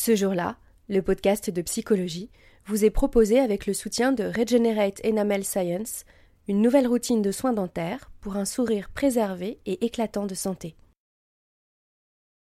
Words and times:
Ce 0.00 0.14
jour-là, 0.14 0.56
le 0.88 1.02
podcast 1.02 1.50
de 1.50 1.60
psychologie 1.60 2.30
vous 2.66 2.84
est 2.84 2.90
proposé 2.90 3.40
avec 3.40 3.66
le 3.66 3.74
soutien 3.74 4.12
de 4.12 4.22
Regenerate 4.22 5.04
Enamel 5.04 5.44
Science, 5.44 6.04
une 6.46 6.62
nouvelle 6.62 6.86
routine 6.86 7.20
de 7.20 7.32
soins 7.32 7.52
dentaires 7.52 8.08
pour 8.20 8.36
un 8.36 8.44
sourire 8.44 8.90
préservé 8.94 9.58
et 9.66 9.84
éclatant 9.84 10.26
de 10.26 10.36
santé. 10.36 10.76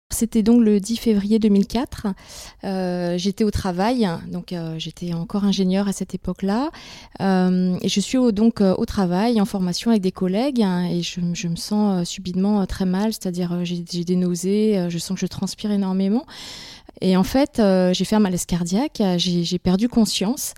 C'était 0.10 0.42
donc 0.42 0.64
le 0.64 0.80
10 0.80 0.98
février 0.98 1.38
2004. 1.38 2.08
Euh, 2.64 3.18
j'étais 3.18 3.44
au 3.44 3.52
travail, 3.52 4.10
donc 4.28 4.54
euh, 4.54 4.76
j'étais 4.80 5.14
encore 5.14 5.44
ingénieur 5.44 5.88
à 5.90 5.94
cette 5.94 6.16
époque-là. 6.16 6.72
Euh, 7.20 7.78
et 7.82 7.90
je 7.90 8.00
suis 8.00 8.18
donc 8.32 8.62
au 8.62 8.86
travail 8.86 9.40
en 9.42 9.46
formation 9.46 9.92
avec 9.92 10.02
des 10.02 10.14
collègues 10.14 10.62
hein, 10.62 10.86
et 10.86 11.02
je, 11.02 11.20
me 11.22 11.56
sens 11.56 12.08
subitement 12.08 12.66
très 12.66 12.86
mal, 12.86 13.12
c'est-à-dire 13.12 13.64
j'ai 13.64 13.80
des 13.82 14.16
nausées, 14.16 14.88
je 14.90 14.98
sens 14.98 15.16
que 15.16 15.22
je 15.22 15.28
transpire 15.28 15.72
énormément. 15.72 16.26
Et 17.02 17.18
en 17.18 17.24
fait, 17.24 17.62
j'ai 17.94 18.06
fait 18.06 18.16
un 18.16 18.20
malaise 18.20 18.46
cardiaque, 18.46 19.02
j'ai 19.18 19.60
perdu 19.60 19.88
conscience 19.90 20.54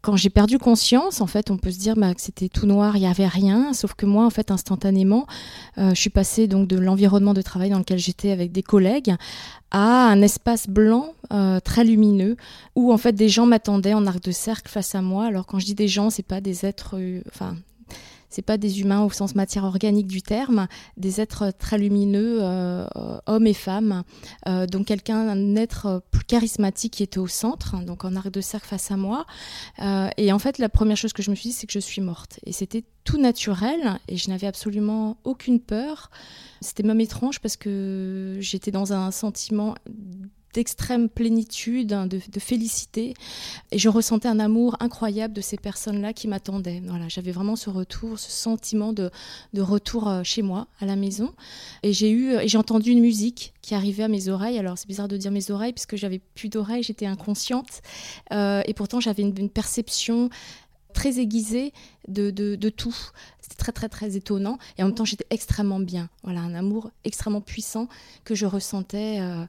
quand 0.00 0.16
j'ai 0.16 0.30
perdu 0.30 0.58
conscience, 0.58 1.20
en 1.20 1.26
fait, 1.26 1.50
on 1.50 1.56
peut 1.56 1.70
se 1.70 1.78
dire 1.78 1.96
bah, 1.96 2.14
que 2.14 2.20
c'était 2.20 2.48
tout 2.48 2.66
noir, 2.66 2.96
il 2.96 3.00
n'y 3.00 3.06
avait 3.06 3.26
rien. 3.26 3.72
Sauf 3.72 3.94
que 3.94 4.06
moi, 4.06 4.24
en 4.24 4.30
fait, 4.30 4.50
instantanément, 4.50 5.26
euh, 5.76 5.90
je 5.90 6.00
suis 6.00 6.10
passée 6.10 6.46
donc 6.46 6.68
de 6.68 6.78
l'environnement 6.78 7.34
de 7.34 7.42
travail 7.42 7.70
dans 7.70 7.78
lequel 7.78 7.98
j'étais 7.98 8.30
avec 8.30 8.52
des 8.52 8.62
collègues 8.62 9.14
à 9.70 10.06
un 10.08 10.22
espace 10.22 10.68
blanc 10.68 11.12
euh, 11.32 11.60
très 11.60 11.84
lumineux 11.84 12.36
où 12.74 12.90
en 12.92 12.96
fait 12.96 13.12
des 13.12 13.28
gens 13.28 13.44
m'attendaient 13.44 13.92
en 13.92 14.06
arc 14.06 14.22
de 14.22 14.30
cercle 14.30 14.70
face 14.70 14.94
à 14.94 15.02
moi. 15.02 15.26
Alors 15.26 15.46
quand 15.46 15.58
je 15.58 15.66
dis 15.66 15.74
des 15.74 15.88
gens, 15.88 16.10
c'est 16.10 16.22
pas 16.22 16.40
des 16.40 16.64
êtres, 16.64 16.96
euh, 16.96 17.20
enfin 17.28 17.56
c'est 18.28 18.42
pas 18.42 18.58
des 18.58 18.80
humains 18.80 19.02
au 19.04 19.10
sens 19.10 19.34
matière 19.34 19.64
organique 19.64 20.06
du 20.06 20.22
terme, 20.22 20.68
des 20.96 21.20
êtres 21.20 21.52
très 21.58 21.78
lumineux, 21.78 22.38
euh, 22.40 22.86
hommes 23.26 23.46
et 23.46 23.54
femmes. 23.54 24.02
Euh, 24.46 24.66
donc 24.66 24.86
quelqu'un, 24.86 25.28
un 25.28 25.56
être 25.56 26.02
plus 26.10 26.24
charismatique 26.24 26.94
qui 26.94 27.02
était 27.02 27.18
au 27.18 27.26
centre, 27.26 27.76
donc 27.84 28.04
en 28.04 28.16
arc 28.16 28.30
de 28.30 28.40
cercle 28.40 28.68
face 28.68 28.90
à 28.90 28.96
moi. 28.96 29.26
Euh, 29.80 30.08
et 30.16 30.32
en 30.32 30.38
fait, 30.38 30.58
la 30.58 30.68
première 30.68 30.96
chose 30.96 31.12
que 31.12 31.22
je 31.22 31.30
me 31.30 31.36
suis 31.36 31.50
dit, 31.50 31.54
c'est 31.54 31.66
que 31.66 31.72
je 31.72 31.78
suis 31.78 32.00
morte. 32.00 32.40
Et 32.44 32.52
c'était 32.52 32.84
tout 33.04 33.18
naturel 33.18 33.98
et 34.08 34.16
je 34.16 34.28
n'avais 34.28 34.46
absolument 34.46 35.16
aucune 35.24 35.60
peur. 35.60 36.10
C'était 36.60 36.82
même 36.82 37.00
étrange 37.00 37.40
parce 37.40 37.56
que 37.56 38.36
j'étais 38.40 38.70
dans 38.70 38.92
un 38.92 39.10
sentiment 39.10 39.74
d'extrême 40.54 41.08
plénitude, 41.08 41.92
hein, 41.92 42.06
de, 42.06 42.20
félicité. 42.38 43.14
Et 43.70 43.78
je 43.78 43.88
ressentais 43.88 44.28
un 44.28 44.40
amour 44.40 44.76
incroyable 44.80 45.34
de 45.34 45.40
ces 45.40 45.56
personnes-là 45.56 46.12
qui 46.12 46.28
m'attendaient. 46.28 46.82
Voilà, 46.86 47.08
j'avais 47.08 47.32
vraiment 47.32 47.56
ce 47.56 47.70
retour, 47.70 48.18
ce 48.18 48.30
sentiment 48.30 48.92
de, 48.92 49.10
retour 49.56 50.08
euh, 50.08 50.22
chez 50.22 50.42
moi, 50.42 50.66
à 50.80 50.86
la 50.86 50.96
maison. 50.96 51.34
Et 51.82 51.92
j'ai 51.92 52.10
eu, 52.10 52.36
j'ai 52.44 52.58
entendu 52.58 52.90
une 52.90 53.00
musique 53.00 53.52
qui 53.68 53.74
arrivait 53.74 54.04
à 54.04 54.08
mes 54.08 54.28
oreilles. 54.28 54.58
Alors 54.58 54.78
c'est 54.78 54.88
bizarre 54.88 55.08
de 55.08 55.18
dire 55.18 55.30
mes 55.30 55.50
oreilles 55.50 55.74
puisque 55.74 55.96
j'avais 55.96 56.20
plus 56.34 56.48
d'oreilles, 56.48 56.82
j'étais 56.82 57.04
inconsciente. 57.04 57.82
Euh, 58.32 58.62
et 58.66 58.72
pourtant 58.72 58.98
j'avais 58.98 59.22
une, 59.22 59.50
perception 59.50 60.30
très 60.94 61.18
aiguisée 61.18 61.74
de, 62.08 62.30
de, 62.30 62.68
tout. 62.70 62.96
C'était 63.42 63.56
très 63.56 63.72
très 63.72 63.90
très 63.90 64.16
étonnant 64.16 64.58
et 64.78 64.82
en 64.82 64.86
même 64.86 64.94
temps 64.94 65.04
j'étais 65.04 65.26
extrêmement 65.28 65.80
bien. 65.80 66.08
Voilà, 66.22 66.40
un 66.40 66.54
amour 66.54 66.90
extrêmement 67.04 67.42
puissant 67.42 67.88
que 68.24 68.34
je 68.34 68.46
ressentais. 68.46 69.20
Euh, 69.20 69.44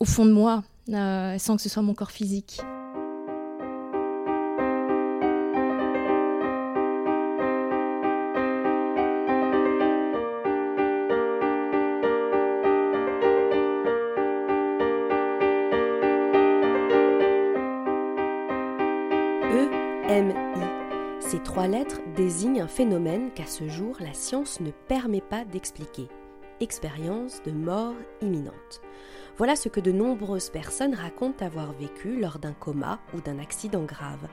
au 0.00 0.06
fond 0.06 0.24
de 0.24 0.32
moi, 0.32 0.64
euh, 0.88 1.38
sans 1.38 1.56
que 1.56 1.62
ce 1.62 1.68
soit 1.68 1.82
mon 1.82 1.94
corps 1.94 2.10
physique. 2.10 2.60
E-M-I. 19.52 20.40
Ces 21.20 21.42
trois 21.42 21.68
lettres 21.68 22.00
désignent 22.16 22.62
un 22.62 22.68
phénomène 22.68 23.30
qu'à 23.34 23.46
ce 23.46 23.68
jour 23.68 23.96
la 24.00 24.14
science 24.14 24.60
ne 24.60 24.70
permet 24.88 25.20
pas 25.20 25.44
d'expliquer. 25.44 26.08
Expérience 26.60 27.42
de 27.44 27.52
mort 27.52 27.94
imminente. 28.22 28.80
Voilà 29.36 29.56
ce 29.56 29.68
que 29.68 29.80
de 29.80 29.92
nombreuses 29.92 30.50
personnes 30.50 30.94
racontent 30.94 31.44
avoir 31.44 31.72
vécu 31.72 32.18
lors 32.18 32.38
d'un 32.38 32.52
coma 32.52 33.00
ou 33.14 33.20
d'un 33.20 33.38
accident 33.38 33.84
grave. 33.84 34.28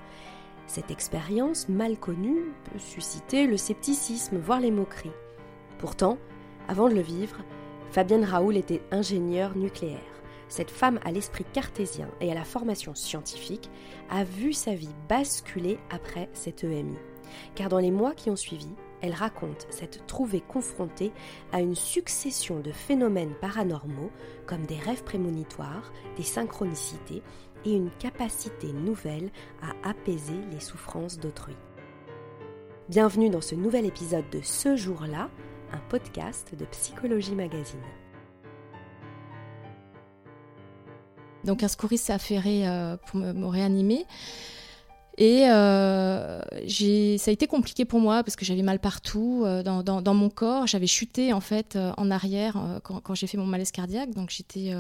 Cette 0.68 0.92
expérience 0.92 1.70
mal 1.70 1.98
connue 1.98 2.52
peut 2.66 2.80
susciter 2.80 3.48
le 3.48 3.56
scepticisme, 3.58 4.38
voire 4.38 4.60
les 4.60 4.72
moqueries. 4.72 5.12
Pourtant, 5.80 6.18
avant 6.68 6.90
de 6.90 6.96
le 6.96 7.02
vivre, 7.02 7.38
Fabienne 7.92 8.26
Raoul 8.26 8.58
était 8.58 8.82
ingénieure 8.92 9.56
nucléaire. 9.56 10.02
Cette 10.50 10.72
femme 10.72 11.00
à 11.04 11.12
l'esprit 11.12 11.46
cartésien 11.46 12.10
et 12.22 12.32
à 12.32 12.36
la 12.36 12.44
formation 12.44 12.96
scientifique 12.96 13.70
a 14.10 14.24
vu 14.24 14.54
sa 14.54 14.74
vie 14.74 14.94
basculer 15.10 15.78
après 15.90 16.30
cette 16.34 16.64
EMI. 16.64 16.98
Car 17.56 17.70
dans 17.70 17.80
les 17.80 17.92
mois 17.92 18.14
qui 18.14 18.30
ont 18.30 18.36
suivi, 18.36 18.70
elle 19.02 19.14
raconte 19.14 19.68
s'être 19.70 20.06
trouvée 20.06 20.42
confrontée 20.42 21.12
à 21.52 21.62
une 21.62 21.76
succession 21.76 22.60
de 22.60 22.72
phénomènes 22.72 23.36
paranormaux 23.40 24.12
comme 24.46 24.66
des 24.66 24.80
rêves 24.80 25.04
prémonitoires, 25.04 25.92
des 26.16 26.24
synchronicités 26.24 27.22
et 27.66 27.74
une 27.74 27.92
capacité 28.00 28.72
nouvelle 28.74 29.30
à 29.62 29.90
apaiser 29.90 30.40
les 30.52 30.60
souffrances 30.60 31.20
d'autrui. 31.20 31.56
Bienvenue 32.90 33.30
dans 33.30 33.42
ce 33.42 33.56
nouvel 33.56 33.86
épisode 33.86 34.30
de 34.32 34.42
Ce 34.42 34.76
jour-là, 34.76 35.30
un 35.74 35.80
podcast 35.90 36.56
de 36.56 36.66
Psychologie 36.66 37.36
Magazine. 37.36 37.82
Donc 41.44 41.64
un 41.64 41.68
secouriste 41.68 42.06
s'est 42.06 42.14
affairé 42.14 42.68
euh, 42.68 42.98
pour 42.98 43.20
me 43.20 43.46
réanimer. 43.46 44.06
Et 45.18 45.50
euh, 45.50 46.40
ça 47.18 47.32
a 47.32 47.34
été 47.34 47.48
compliqué 47.48 47.86
pour 47.86 48.00
moi 48.00 48.24
parce 48.24 48.36
que 48.36 48.46
j'avais 48.46 48.62
mal 48.62 48.80
partout 48.80 49.44
euh, 49.46 49.64
dans, 49.64 50.14
mon 50.14 50.30
corps. 50.30 50.68
J'avais 50.68 50.88
chuté 50.88 51.34
en 51.34 51.42
fait 51.42 51.76
euh, 51.76 51.92
en 51.98 52.12
arrière 52.12 52.80
quand, 52.84 53.16
j'ai 53.16 53.26
fait 53.26 53.38
mon 53.38 53.48
malaise 53.48 53.72
cardiaque. 53.72 54.12
Donc 54.12 54.30
j'étais, 54.30 54.74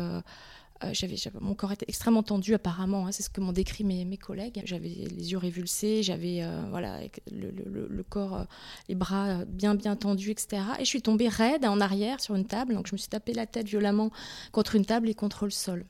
mon 1.42 1.56
corps 1.56 1.72
était 1.72 1.88
extrêmement 1.88 2.22
tendu 2.22 2.54
apparemment. 2.54 3.08
Hein, 3.08 3.12
c'est 3.12 3.24
ce 3.24 3.32
que 3.32 3.42
m'ont 3.42 3.52
décrit 3.52 3.84
mes, 3.84 4.18
collègues. 4.18 4.62
J'avais 4.64 4.90
les 4.90 5.32
yeux 5.32 5.40
révulsés, 5.40 6.04
j'avais 6.04 6.44
voilà 6.70 7.00
le, 7.32 7.50
le, 7.50 7.88
le, 7.90 8.04
corps, 8.04 8.46
les 8.90 8.96
bras 8.96 9.44
bien 9.46 9.74
bien 9.74 9.96
tendus, 9.96 10.30
etc. 10.30 10.62
Et 10.78 10.86
je 10.86 10.90
suis 10.90 11.02
tombée 11.02 11.30
raide 11.30 11.66
en 11.66 11.82
arrière 11.82 12.20
sur 12.22 12.36
une 12.36 12.46
table. 12.46 12.76
Donc 12.76 12.86
je 12.86 12.94
me 12.94 12.98
suis 12.98 13.10
tapé 13.10 13.34
la 13.34 13.48
tête 13.48 13.66
violemment 13.66 14.12
contre 14.52 14.76
une 14.76 14.86
table 14.86 15.10
et 15.10 15.16
contre 15.16 15.46
le 15.46 15.52
sol 15.52 15.84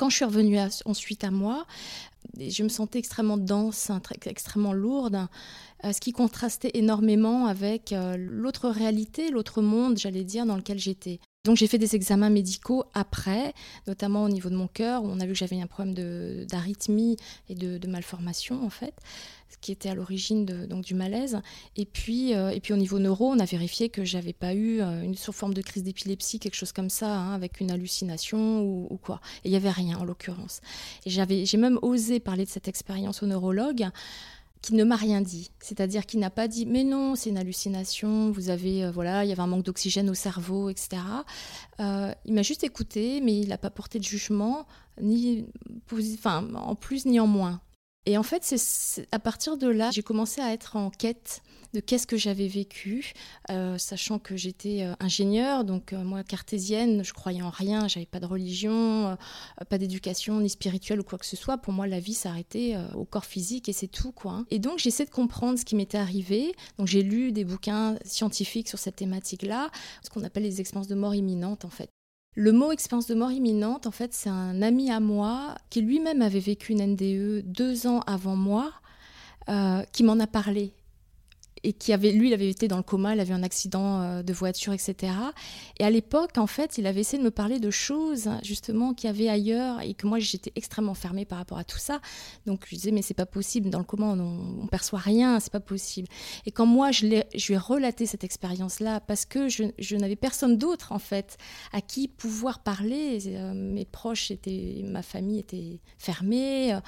quand 0.00 0.08
je 0.08 0.16
suis 0.16 0.24
revenue 0.24 0.58
ensuite 0.86 1.24
à 1.24 1.30
moi, 1.30 1.66
je 2.38 2.62
me 2.62 2.70
sentais 2.70 2.98
extrêmement 2.98 3.36
dense, 3.36 3.90
hein, 3.90 4.00
extrêmement 4.24 4.72
lourde, 4.72 5.26
euh, 5.84 5.92
ce 5.92 6.00
qui 6.00 6.12
contrastait 6.12 6.70
énormément 6.72 7.44
avec 7.44 7.92
euh, 7.92 8.16
l'autre 8.18 8.70
réalité, 8.70 9.30
l'autre 9.30 9.60
monde, 9.60 9.98
j'allais 9.98 10.24
dire, 10.24 10.46
dans 10.46 10.56
lequel 10.56 10.78
j'étais. 10.78 11.20
Donc 11.44 11.56
j'ai 11.56 11.68
fait 11.68 11.78
des 11.78 11.96
examens 11.96 12.28
médicaux 12.28 12.84
après, 12.92 13.54
notamment 13.86 14.24
au 14.24 14.28
niveau 14.28 14.50
de 14.50 14.56
mon 14.56 14.68
cœur, 14.68 15.04
où 15.04 15.06
on 15.06 15.20
a 15.20 15.24
vu 15.24 15.32
que 15.32 15.38
j'avais 15.38 15.58
un 15.58 15.66
problème 15.66 15.94
d'arythmie 16.44 17.16
et 17.48 17.54
de, 17.54 17.88
malformation 17.88 18.62
en 18.62 18.68
fait, 18.68 18.92
ce 19.48 19.56
qui 19.56 19.72
était 19.72 19.88
à 19.88 19.94
l'origine 19.94 20.44
donc 20.44 20.84
du 20.84 20.94
malaise. 20.94 21.40
Et 21.76 21.86
puis, 21.86 22.34
euh, 22.34 22.50
et 22.50 22.60
puis 22.60 22.74
au 22.74 22.76
niveau 22.76 22.98
neuro, 22.98 23.30
on 23.30 23.38
a 23.38 23.46
vérifié 23.46 23.88
que 23.88 24.04
j'avais 24.04 24.34
pas 24.34 24.52
eu 24.52 24.82
euh, 24.82 25.02
une 25.02 25.14
forme 25.14 25.54
de 25.54 25.62
crise 25.62 25.82
d'épilepsie, 25.82 26.40
quelque 26.40 26.56
chose 26.56 26.72
comme 26.72 26.90
ça, 26.90 27.10
hein, 27.10 27.32
avec 27.32 27.60
une 27.60 27.70
hallucination 27.70 28.60
ou, 28.62 28.98
quoi. 29.02 29.22
Et 29.44 29.48
il 29.48 29.52
y 29.52 29.56
avait 29.56 29.70
rien 29.70 29.96
en 29.96 30.04
l'occurrence. 30.04 30.60
Et 31.06 31.10
j'ai 31.10 31.56
même 31.56 31.78
osé 31.80 32.20
parler 32.20 32.44
de 32.44 32.50
cette 32.50 32.68
expérience 32.68 33.22
au 33.22 33.26
neurologue 33.26 33.88
qui 34.62 34.74
ne 34.74 34.84
m'a 34.84 34.96
rien 34.96 35.20
dit, 35.20 35.50
c'est-à-dire 35.60 36.04
qui 36.04 36.18
n'a 36.18 36.30
pas 36.30 36.48
dit 36.48 36.66
mais 36.66 36.84
non 36.84 37.14
c'est 37.14 37.30
une 37.30 37.38
hallucination, 37.38 38.30
vous 38.30 38.50
avez 38.50 38.84
euh, 38.84 38.90
voilà 38.90 39.24
il 39.24 39.28
y 39.28 39.32
avait 39.32 39.40
un 39.40 39.46
manque 39.46 39.64
d'oxygène 39.64 40.10
au 40.10 40.14
cerveau 40.14 40.68
etc. 40.68 41.02
Euh, 41.80 42.12
il 42.26 42.34
m'a 42.34 42.42
juste 42.42 42.64
écouté 42.64 43.20
mais 43.22 43.38
il 43.40 43.48
n'a 43.48 43.58
pas 43.58 43.70
porté 43.70 43.98
de 43.98 44.04
jugement 44.04 44.66
ni 45.00 45.46
en 46.54 46.74
plus 46.74 47.06
ni 47.06 47.20
en 47.20 47.26
moins. 47.26 47.60
Et 48.06 48.16
en 48.16 48.22
fait, 48.22 48.42
c'est 48.44 49.06
à 49.12 49.18
partir 49.18 49.58
de 49.58 49.68
là, 49.68 49.90
j'ai 49.92 50.02
commencé 50.02 50.40
à 50.40 50.52
être 50.52 50.76
en 50.76 50.90
quête 50.90 51.42
de 51.72 51.80
qu'est-ce 51.80 52.06
que 52.06 52.16
j'avais 52.16 52.48
vécu, 52.48 53.12
euh, 53.50 53.78
sachant 53.78 54.18
que 54.18 54.36
j'étais 54.36 54.82
euh, 54.82 54.94
ingénieure, 55.00 55.64
donc 55.64 55.92
euh, 55.92 56.02
moi 56.02 56.24
cartésienne, 56.24 57.04
je 57.04 57.12
croyais 57.12 57.42
en 57.42 57.50
rien, 57.50 57.86
j'avais 57.86 58.06
pas 58.06 58.18
de 58.18 58.26
religion, 58.26 59.16
pas 59.68 59.78
d'éducation 59.78 60.40
ni 60.40 60.50
spirituelle 60.50 61.00
ou 61.00 61.04
quoi 61.04 61.18
que 61.18 61.26
ce 61.26 61.36
soit. 61.36 61.58
Pour 61.58 61.72
moi, 61.72 61.86
la 61.86 62.00
vie 62.00 62.14
s'arrêtait 62.14 62.76
au 62.94 63.04
corps 63.04 63.24
physique 63.24 63.68
et 63.68 63.72
c'est 63.72 63.88
tout. 63.88 64.14
Hein. 64.24 64.46
Et 64.50 64.58
donc 64.58 64.78
j'essaie 64.78 65.04
de 65.04 65.10
comprendre 65.10 65.58
ce 65.58 65.64
qui 65.64 65.76
m'était 65.76 65.98
arrivé. 65.98 66.54
Donc 66.78 66.86
j'ai 66.86 67.02
lu 67.02 67.32
des 67.32 67.44
bouquins 67.44 67.96
scientifiques 68.04 68.68
sur 68.68 68.78
cette 68.78 68.96
thématique-là, 68.96 69.70
ce 70.02 70.10
qu'on 70.10 70.24
appelle 70.24 70.42
les 70.42 70.60
expériences 70.60 70.88
de 70.88 70.94
mort 70.94 71.14
imminente 71.14 71.64
en 71.64 71.70
fait. 71.70 71.90
Le 72.36 72.52
mot 72.52 72.70
expérience 72.70 73.08
de 73.08 73.14
mort 73.14 73.32
imminente, 73.32 73.86
en 73.86 73.90
fait, 73.90 74.14
c'est 74.14 74.30
un 74.30 74.62
ami 74.62 74.90
à 74.90 75.00
moi 75.00 75.56
qui 75.68 75.82
lui-même 75.82 76.22
avait 76.22 76.38
vécu 76.38 76.72
une 76.72 76.94
NDE 76.94 77.42
deux 77.44 77.88
ans 77.88 78.00
avant 78.06 78.36
moi, 78.36 78.72
euh, 79.48 79.82
qui 79.92 80.04
m'en 80.04 80.18
a 80.20 80.28
parlé. 80.28 80.72
Et 81.62 81.72
qui 81.72 81.92
avait, 81.92 82.12
lui, 82.12 82.28
il 82.28 82.34
avait 82.34 82.48
été 82.48 82.68
dans 82.68 82.76
le 82.76 82.82
coma, 82.82 83.14
il 83.14 83.20
avait 83.20 83.34
un 83.34 83.42
accident 83.42 84.00
euh, 84.00 84.22
de 84.22 84.32
voiture, 84.32 84.72
etc. 84.72 85.12
Et 85.78 85.84
à 85.84 85.90
l'époque, 85.90 86.38
en 86.38 86.46
fait, 86.46 86.78
il 86.78 86.86
avait 86.86 87.00
essayé 87.00 87.18
de 87.18 87.24
me 87.24 87.30
parler 87.30 87.58
de 87.58 87.70
choses, 87.70 88.30
justement, 88.42 88.94
qu'il 88.94 89.08
y 89.08 89.10
avait 89.10 89.28
ailleurs 89.28 89.80
et 89.80 89.94
que 89.94 90.06
moi, 90.06 90.18
j'étais 90.18 90.52
extrêmement 90.56 90.94
fermée 90.94 91.24
par 91.24 91.38
rapport 91.38 91.58
à 91.58 91.64
tout 91.64 91.78
ça. 91.78 92.00
Donc, 92.46 92.64
je 92.68 92.74
disais, 92.74 92.90
mais 92.90 93.02
c'est 93.02 93.14
pas 93.14 93.26
possible, 93.26 93.70
dans 93.70 93.78
le 93.78 93.84
coma, 93.84 94.06
on, 94.06 94.62
on 94.62 94.66
perçoit 94.66 94.98
rien, 94.98 95.38
c'est 95.40 95.52
pas 95.52 95.60
possible. 95.60 96.08
Et 96.46 96.50
quand 96.50 96.66
moi, 96.66 96.90
je, 96.90 97.06
lui 97.06 97.14
ai 97.16 97.56
relaté 97.56 98.06
cette 98.06 98.24
expérience-là, 98.24 99.00
parce 99.00 99.24
que 99.24 99.48
je, 99.48 99.64
je 99.78 99.96
n'avais 99.96 100.16
personne 100.16 100.56
d'autre, 100.56 100.92
en 100.92 100.98
fait, 100.98 101.36
à 101.72 101.80
qui 101.80 102.08
pouvoir 102.08 102.60
parler, 102.60 103.18
euh, 103.26 103.52
mes 103.54 103.84
proches 103.84 104.30
étaient, 104.30 104.82
ma 104.84 105.02
famille 105.02 105.40
était 105.40 105.80
fermée, 105.98 106.74
euh, 106.74 106.80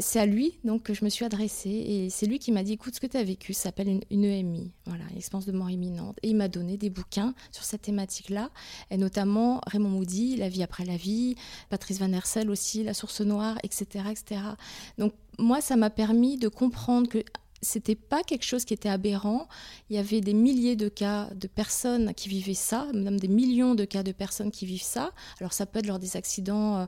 c'est 0.00 0.20
à 0.20 0.26
lui 0.26 0.58
donc 0.64 0.82
que 0.82 0.94
je 0.94 1.04
me 1.04 1.10
suis 1.10 1.24
adressée. 1.24 1.70
Et 1.70 2.10
c'est 2.10 2.26
lui 2.26 2.38
qui 2.38 2.52
m'a 2.52 2.62
dit 2.62 2.74
écoute 2.74 2.94
ce 2.94 3.00
que 3.00 3.06
tu 3.06 3.16
as 3.16 3.24
vécu 3.24 3.52
s'appelle 3.52 4.00
une, 4.10 4.24
EMI 4.24 4.72
voilà 4.86 5.04
une 5.10 5.16
expérience 5.16 5.46
de 5.46 5.52
mort 5.52 5.70
imminente. 5.70 6.18
Et 6.22 6.28
il 6.28 6.36
m'a 6.36 6.48
donné 6.48 6.76
des 6.76 6.90
bouquins 6.90 7.34
sur 7.50 7.64
cette 7.64 7.82
thématique 7.82 8.30
là 8.30 8.50
et 8.90 8.96
notamment 8.96 9.60
Raymond 9.66 9.90
Moody 9.90 10.36
La 10.36 10.48
vie 10.48 10.62
après 10.62 10.84
la 10.84 10.96
vie 10.96 11.36
Patrice 11.70 11.98
Van 11.98 12.12
Hersel 12.12 12.50
aussi 12.50 12.84
La 12.84 12.94
source 12.94 13.20
noire 13.20 13.58
etc 13.62 14.04
etc 14.10 14.40
donc 14.98 15.12
moi 15.38 15.60
ça 15.60 15.76
m'a 15.76 15.90
permis 15.90 16.36
de 16.36 16.48
comprendre 16.48 17.08
que 17.08 17.22
c'était 17.62 17.94
pas 17.94 18.24
quelque 18.24 18.44
chose 18.44 18.64
qui 18.64 18.74
était 18.74 18.88
aberrant. 18.88 19.46
Il 19.88 19.96
y 19.96 19.98
avait 19.98 20.20
des 20.20 20.34
milliers 20.34 20.74
de 20.74 20.88
cas 20.88 21.30
de 21.32 21.46
personnes 21.46 22.12
qui 22.12 22.28
vivaient 22.28 22.54
ça, 22.54 22.88
même 22.92 23.20
des 23.20 23.28
millions 23.28 23.76
de 23.76 23.84
cas 23.84 24.02
de 24.02 24.10
personnes 24.10 24.50
qui 24.50 24.66
vivent 24.66 24.82
ça. 24.82 25.12
Alors 25.40 25.52
ça 25.52 25.64
peut 25.64 25.78
être 25.78 25.86
lors 25.86 26.00
des 26.00 26.16
accidents 26.16 26.78
euh, 26.78 26.86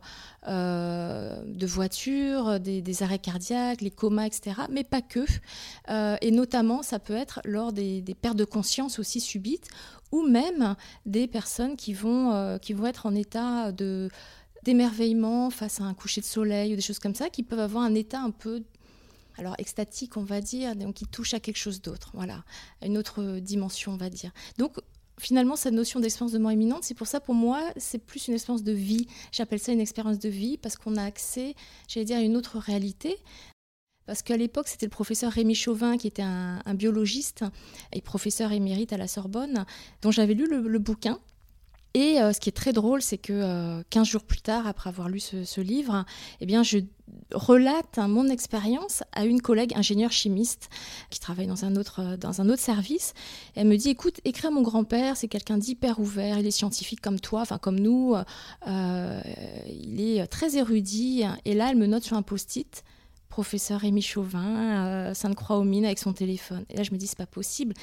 euh, 0.49 1.43
de 1.47 1.67
voiture, 1.67 2.59
des, 2.59 3.03
arrêts 3.03 3.21
cardiaques, 3.21 3.81
les 3.81 3.91
comas, 3.91 4.26
etc. 4.26 4.62
Mais 4.71 4.82
pas 4.82 5.00
que. 5.00 5.25
Euh, 5.91 6.17
et 6.21 6.32
notamment, 6.32 6.82
ça 6.82 6.99
peut 6.99 7.15
être 7.15 7.41
lors 7.44 7.73
des, 7.73 8.03
pertes 8.20 8.37
de 8.37 8.44
conscience 8.44 8.99
aussi 8.99 9.20
subites, 9.20 9.69
ou 10.11 10.27
même 10.27 10.75
des 11.06 11.29
personnes 11.29 11.77
qui 11.77 11.94
vont, 11.94 12.59
être 12.85 13.06
en 13.06 13.15
état 13.15 13.70
d'émerveillement 14.65 15.50
face 15.50 15.81
à 15.81 15.85
un 15.85 15.94
coucher 15.94 16.20
de 16.20 16.27
soleil 16.27 16.73
ou 16.73 16.77
des 16.77 16.82
choses 16.82 16.99
comme 16.99 17.15
ça, 17.15 17.31
qui 17.31 17.44
peuvent 17.44 17.61
avoir 17.61 17.85
un 17.85 17.94
état 17.94 18.20
un 18.20 18.31
peu 18.31 18.65
alors 19.37 19.55
extatique, 19.59 20.17
on 20.17 20.25
va 20.25 20.41
dire, 20.41 20.77
donc 20.77 20.95
qui 20.95 21.07
touche 21.07 21.35
à 21.35 21.41
quelque 21.41 21.57
chose 21.57 21.81
d'autre, 21.81 22.11
voilà, 22.15 22.45
une 22.83 22.99
autre 22.99 23.39
dimension, 23.41 23.93
on 23.93 23.97
va 23.97 24.11
dire. 24.11 24.33
Donc 24.59 24.79
finalement, 25.19 25.57
cette 25.57 25.75
notion 25.75 26.01
d'expérience 26.01 26.33
de 26.33 26.39
mort 26.39 26.53
imminente, 26.53 26.85
c'est 26.85 26.95
pour 26.95 27.07
ça, 27.07 27.21
pour 27.21 27.35
moi, 27.35 27.63
c'est 27.77 27.99
plus 27.99 28.29
une 28.29 28.35
expérience 28.35 28.63
de 28.63 28.73
vie. 28.73 29.07
J'appelle 29.33 29.61
ça 29.61 29.73
une 29.73 29.81
expérience 29.81 30.19
de 30.19 30.29
vie 30.29 30.59
parce 30.59 30.77
qu'on 30.77 30.97
a 30.97 31.05
accès, 31.05 31.55
j'allais 31.89 32.07
dire, 32.07 32.19
à 32.19 32.23
une 32.23 32.37
autre 32.37 32.59
réalité. 32.59 33.17
Parce 34.07 34.23
qu'à 34.23 34.37
l'époque, 34.37 34.69
c'était 34.69 34.87
le 34.87 34.91
professeur 34.91 35.33
Rémi 35.33 35.55
Chauvin, 35.55 35.97
qui 35.97 36.07
était 36.07 36.23
un, 36.23 36.75
biologiste 36.75 37.45
et 37.93 38.03
professeur 38.03 38.53
émérite 38.53 38.93
à 38.93 38.99
la 38.99 39.09
Sorbonne, 39.09 39.65
dont 40.03 40.11
j'avais 40.11 40.35
lu 40.35 40.47
le, 40.47 40.79
bouquin. 40.79 41.19
Et 41.96 42.20
euh, 42.20 42.32
ce 42.32 42.41
qui 42.41 42.49
est 42.49 42.52
très 42.52 42.73
drôle, 42.73 43.02
c'est 43.02 43.19
que 43.19 43.82
15 43.91 44.02
euh, 44.08 44.11
jours 44.11 44.25
plus 44.25 44.41
tard, 44.41 44.67
après 44.67 44.91
avoir 44.91 45.08
lu 45.08 45.20
ce, 45.20 45.61
livre, 45.61 46.05
eh 46.41 46.46
bien, 46.46 46.64
je 46.64 46.79
relate 47.32 47.99
mon 47.99 48.29
expérience 48.29 49.05
à 49.12 49.25
une 49.25 49.41
collègue 49.41 49.73
ingénieure 49.76 50.11
chimiste 50.11 50.70
qui 51.11 51.20
travaille 51.20 51.46
dans 51.46 51.64
un 51.64 51.76
autre, 51.76 52.00
euh, 52.00 52.17
dans 52.17 52.41
un 52.41 52.49
autre 52.49 52.61
service. 52.61 53.14
elle 53.55 53.69
me 53.69 53.76
dit, 53.76 53.91
écoute, 53.91 54.20
écris 54.25 54.49
à 54.49 54.50
mon 54.50 54.62
grand-père, 54.62 55.17
c'est 55.17 55.29
quelqu'un 55.29 55.56
d'hyper 55.56 56.00
ouvert, 56.00 56.41
il 56.41 56.46
est 56.49 56.50
scientifique 56.50 57.00
comme 57.00 57.20
toi, 57.20 57.43
enfin 57.43 57.58
comme 57.58 57.79
nous, 57.79 58.17
euh, 58.67 59.20
il 59.69 60.00
est 60.00 60.26
très 60.26 60.56
érudit. 60.56 61.23
Et 61.44 61.55
là, 61.55 61.69
elle 61.70 61.76
me 61.76 61.87
note 61.87 62.02
sur 62.02 62.17
un 62.17 62.23
post-it, 62.23 62.82
professeur 63.29 63.81
Rémi 63.81 64.02
Chauvin, 64.02 65.14
Sainte-Croix-aux-Mines 65.14 65.85
avec 65.85 66.00
son 66.00 66.12
téléphone. 66.12 66.64
Et 66.70 66.76
là, 66.76 66.82
je 66.82 66.91
me 66.91 66.99
dis, 66.99 67.06
c'est 67.06 67.19
pas 67.19 67.26
possible. 67.26 67.75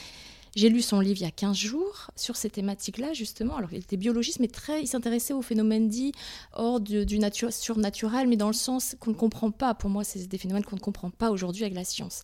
J'ai 0.55 0.69
lu 0.69 0.81
son 0.81 0.99
livre 0.99 1.19
il 1.19 1.23
y 1.23 1.27
a 1.27 1.31
15 1.31 1.55
jours 1.55 2.11
sur 2.15 2.35
ces 2.35 2.49
thématiques-là, 2.49 3.13
justement. 3.13 3.55
Alors, 3.55 3.71
il 3.71 3.79
était 3.79 3.97
biologiste, 3.97 4.39
mais 4.39 4.47
très, 4.47 4.81
il 4.81 4.87
s'intéressait 4.87 5.33
aux 5.33 5.41
phénomènes 5.41 5.87
dits 5.87 6.11
hors 6.53 6.81
du, 6.81 7.19
nature, 7.19 7.53
surnaturel, 7.53 8.27
mais 8.27 8.35
dans 8.35 8.47
le 8.47 8.53
sens 8.53 8.95
qu'on 8.99 9.11
ne 9.11 9.15
comprend 9.15 9.51
pas. 9.51 9.73
Pour 9.73 9.89
moi, 9.89 10.03
c'est 10.03 10.27
des 10.27 10.37
phénomènes 10.37 10.65
qu'on 10.65 10.75
ne 10.75 10.81
comprend 10.81 11.09
pas 11.09 11.31
aujourd'hui 11.31 11.63
avec 11.63 11.75
la 11.75 11.85
science, 11.85 12.23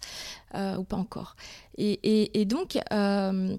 euh, 0.56 0.75
ou 0.75 0.83
pas 0.83 0.97
encore. 0.97 1.35
Et, 1.77 2.45
donc, 2.45 2.77
euh, 2.91 3.57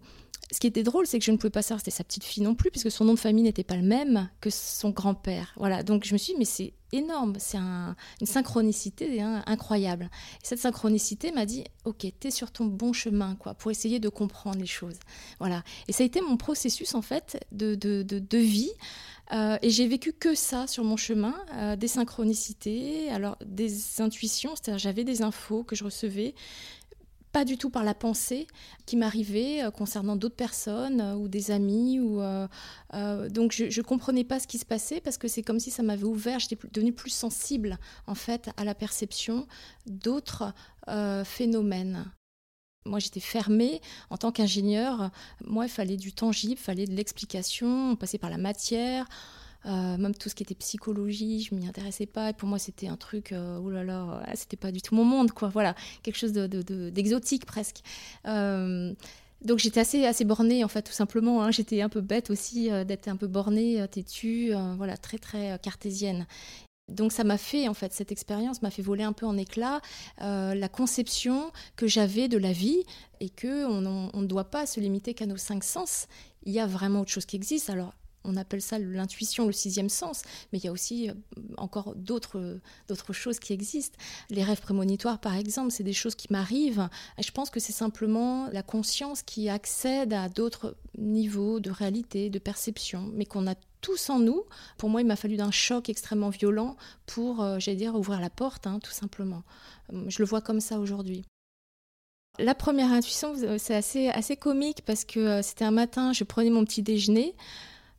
ce 0.50 0.61
qui 0.61 0.67
était 0.67 0.83
drôle, 0.83 1.06
c'est 1.06 1.19
que 1.19 1.25
je 1.25 1.31
ne 1.31 1.37
pouvais 1.37 1.50
pas 1.50 1.62
savoir 1.62 1.81
c'était 1.81 1.91
sa 1.91 2.05
petite 2.05 2.25
fille 2.25 2.43
non 2.43 2.55
plus, 2.55 2.71
puisque 2.71 2.91
son 2.91 3.05
nom 3.05 3.15
de 3.15 3.19
famille 3.19 3.45
n'était 3.45 3.65
pas 3.65 3.77
le 3.77 3.83
même 3.83 4.31
que 4.41 4.50
son 4.50 4.91
grand-père. 4.91 5.53
Voilà, 5.56 5.83
donc 5.83 6.05
je 6.05 6.12
me 6.12 6.19
suis 6.19 6.33
dit, 6.33 6.39
mais 6.39 6.45
c'est 6.45 6.73
énorme, 6.93 7.35
c'est 7.39 7.59
une 7.59 7.95
synchronicité 8.27 9.21
hein, 9.21 9.43
incroyable. 9.47 10.11
Et 10.43 10.47
cette 10.47 10.59
synchronicité 10.59 11.33
m'a 11.33 11.45
dit, 11.45 11.65
ok, 11.85 12.06
tu 12.19 12.29
es 12.29 12.31
sur 12.31 12.50
ton 12.50 12.65
bon 12.65 12.93
chemin, 12.93 13.37
quoi, 13.37 13.55
pour 13.55 13.71
essayer 13.71 14.00
de 14.00 14.09
comprendre 14.09 14.59
les 14.59 14.67
choses. 14.67 14.99
Voilà, 15.39 15.62
et 15.87 15.93
ça 15.93 16.03
a 16.03 16.06
été 16.06 16.21
mon 16.21 16.37
processus, 16.37 16.95
en 16.95 17.03
fait, 17.03 17.45
de, 17.53 17.75
de, 17.75 18.03
de, 18.03 18.39
vie. 18.39 18.71
Euh, 19.33 19.59
et 19.61 19.69
j'ai 19.69 19.87
vécu 19.87 20.15
que 20.15 20.35
ça 20.35 20.67
sur 20.67 20.85
mon 20.85 20.97
chemin, 20.97 21.35
euh, 21.55 21.77
des 21.77 21.89
synchronicités, 21.89 23.11
alors 23.11 23.37
des 23.45 24.00
intuitions, 24.00 24.55
c'est-à-dire 24.55 24.79
j'avais 24.79 25.05
des 25.05 25.21
infos 25.21 25.65
que 25.65 25.77
je 25.77 25.85
recevais, 25.85 26.35
pas 27.32 27.44
du 27.44 27.58
tout 27.58 27.70
par 27.70 27.84
la 27.84 27.94
pensée 27.94 28.46
qui 28.86 28.96
m'arrivait 28.96 29.62
euh, 29.62 29.70
concernant 29.70 30.16
d'autres 30.16 30.36
personnes 30.36 31.00
euh, 31.00 31.14
ou 31.14 31.28
des 31.28 31.50
amis. 31.50 32.00
Ou, 32.00 32.20
euh, 32.20 33.28
donc 33.28 33.52
je 33.52 33.64
ne 33.64 33.84
comprenais 33.84 34.25
pas 34.25 34.40
ce 34.40 34.46
qui 34.46 34.58
se 34.58 34.64
passait 34.64 35.00
parce 35.00 35.19
que 35.19 35.28
c'est 35.28 35.42
comme 35.42 35.60
si 35.60 35.70
ça 35.70 35.82
m'avait 35.82 36.04
ouvert, 36.04 36.38
j'étais 36.38 36.58
devenue 36.72 36.92
plus 36.92 37.10
sensible 37.10 37.78
en 38.06 38.14
fait 38.14 38.50
à 38.56 38.64
la 38.64 38.75
perception 38.75 39.46
d'autres 39.86 40.52
phénomènes. 41.25 42.10
Moi, 42.86 42.98
j'étais 42.98 43.20
fermée 43.20 43.82
en 44.08 44.16
tant 44.16 44.32
qu'ingénieur. 44.32 45.10
Moi, 45.44 45.66
il 45.66 45.70
fallait 45.70 45.98
du 45.98 46.12
tangible, 46.12 46.54
il 46.54 46.58
fallait 46.58 46.86
de 46.86 46.94
l'explication, 46.94 47.90
on 47.90 47.96
passait 47.96 48.16
par 48.16 48.30
la 48.30 48.38
matière. 48.38 49.06
Euh, 49.66 49.96
même 49.96 50.14
tout 50.14 50.28
ce 50.28 50.34
qui 50.34 50.43
était 50.43 50.55
psychologie, 50.55 51.43
je 51.43 51.55
m'y 51.55 51.66
intéressais 51.66 52.06
pas. 52.06 52.31
Et 52.31 52.32
pour 52.32 52.49
moi, 52.49 52.58
c'était 52.58 52.88
un 52.88 52.96
truc, 52.96 53.32
euh, 53.32 53.58
oh 53.62 53.70
là 53.70 53.84
là, 53.84 54.22
c'était 54.34 54.56
pas 54.56 54.72
du 54.72 54.81
tout 54.82 54.94
mon 54.94 55.05
monde, 55.05 55.32
quoi. 55.32 55.49
Voilà, 55.49 55.75
quelque 56.02 56.16
chose 56.16 56.32
d'exotique 56.32 57.43
de, 57.43 57.46
presque. 57.46 57.81
Euh, 58.26 58.94
donc 59.43 59.58
j'étais 59.58 59.81
assez, 59.81 60.05
assez 60.05 60.25
bornée, 60.25 60.64
en 60.64 60.69
fait, 60.69 60.82
tout 60.82 60.93
simplement. 60.93 61.43
Hein. 61.43 61.50
J'étais 61.50 61.81
un 61.81 61.88
peu 61.88 62.00
bête 62.00 62.31
aussi 62.31 62.70
d'être 62.87 63.08
un 63.08 63.16
peu 63.16 63.26
bornée, 63.26 63.84
têtue, 63.88 64.52
voilà, 64.76 64.96
très, 64.96 65.19
très 65.19 65.58
cartésienne. 65.61 66.26
Donc 66.88 67.12
ça 67.12 67.22
m'a 67.22 67.37
fait, 67.37 67.69
en 67.69 67.75
fait, 67.75 67.93
cette 67.93 68.11
expérience 68.11 68.62
m'a 68.62 68.70
fait 68.70 68.81
voler 68.81 69.04
un 69.04 69.12
peu 69.12 69.26
en 69.26 69.37
éclats 69.37 69.81
la 70.19 70.69
conception 70.69 71.52
que 71.76 71.87
j'avais 71.87 72.28
de 72.28 72.38
la 72.38 72.52
vie 72.52 72.82
et 73.20 73.28
que 73.28 73.66
on, 73.66 74.11
on 74.12 74.20
ne 74.20 74.26
doit 74.26 74.50
pas 74.50 74.66
se 74.66 74.81
limiter 74.81 75.14
qu'à 75.14 75.26
nos 75.26 75.37
cinq 75.37 75.62
sens. 75.62 76.06
Il 76.44 76.52
y 76.52 76.58
a 76.58 76.66
vraiment 76.66 77.02
autre 77.02 77.11
chose 77.11 77.26
qui 77.26 77.37
existe. 77.37 77.70
Alors 77.70 77.93
on 78.28 78.36
appelle 78.36 78.62
ça 78.62 78.78
l'intuition, 78.78 79.46
le 79.46 79.52
sixième 79.52 79.88
sens, 79.88 80.22
mais 80.52 80.58
il 80.58 80.64
y 80.64 80.69
a 80.69 80.72
aussi 80.72 81.10
euh, 81.10 81.14
encore 81.56 81.94
d'autres, 81.96 82.62
choses 83.12 83.38
qui 83.38 83.52
existent. 83.52 83.98
Les 84.30 84.44
rêves 84.44 84.61
prémonitoires, 84.61 85.18
par 85.18 85.35
exemple, 85.35 85.73
c'est 85.73 85.85
des 85.85 85.92
choses 85.92 86.14
qui 86.14 86.28
m'arrivent. 86.30 86.88
Je 87.18 87.30
pense 87.30 87.50
que 87.50 87.61
c'est 87.61 87.73
simplement 87.73 88.49
la 88.52 88.62
conscience 88.62 89.23
qui 89.23 89.49
accède 89.49 90.12
à 90.12 90.28
d'autres 90.28 90.76
niveaux 90.97 91.61
de 91.61 91.70
réalité, 91.70 92.30
de 92.30 92.38
perception, 92.38 93.11
mais 93.14 93.25
qu'on 93.25 93.47
a 93.47 93.54
tous 93.80 94.11
en 94.11 94.18
nous. 94.18 94.44
Pour 94.76 94.90
moi, 94.90 95.00
il 95.00 95.06
m'a 95.06 95.16
fallu 95.16 95.37
d'un 95.37 95.50
choc 95.50 95.88
extrêmement 95.88 96.30
violent 96.30 96.76
pour, 97.06 97.42
euh, 97.42 97.58
j'allais 97.58 97.76
dire, 97.76 97.94
ouvrir 97.94 98.20
la 98.20 98.30
porte, 98.30 98.66
hein, 98.66 98.78
tout 98.82 98.92
simplement. 98.92 99.42
Euh, 99.92 100.04
je 100.08 100.18
le 100.18 100.26
vois 100.26 100.40
comme 100.40 100.61
ça 100.61 100.78
aujourd'hui. 100.78 101.25
La 102.38 102.54
première 102.54 102.92
intuition, 102.92 103.35
c'est 103.58 103.75
assez 103.75 104.37
comique 104.37 104.82
parce 104.85 105.04
que 105.04 105.42
c'était 105.42 105.64
un 105.64 105.73
matin, 105.73 106.12
je 106.12 106.23
prenais 106.23 106.50
mon 106.50 106.64
petit 106.64 106.82
déjeuner. 106.82 107.35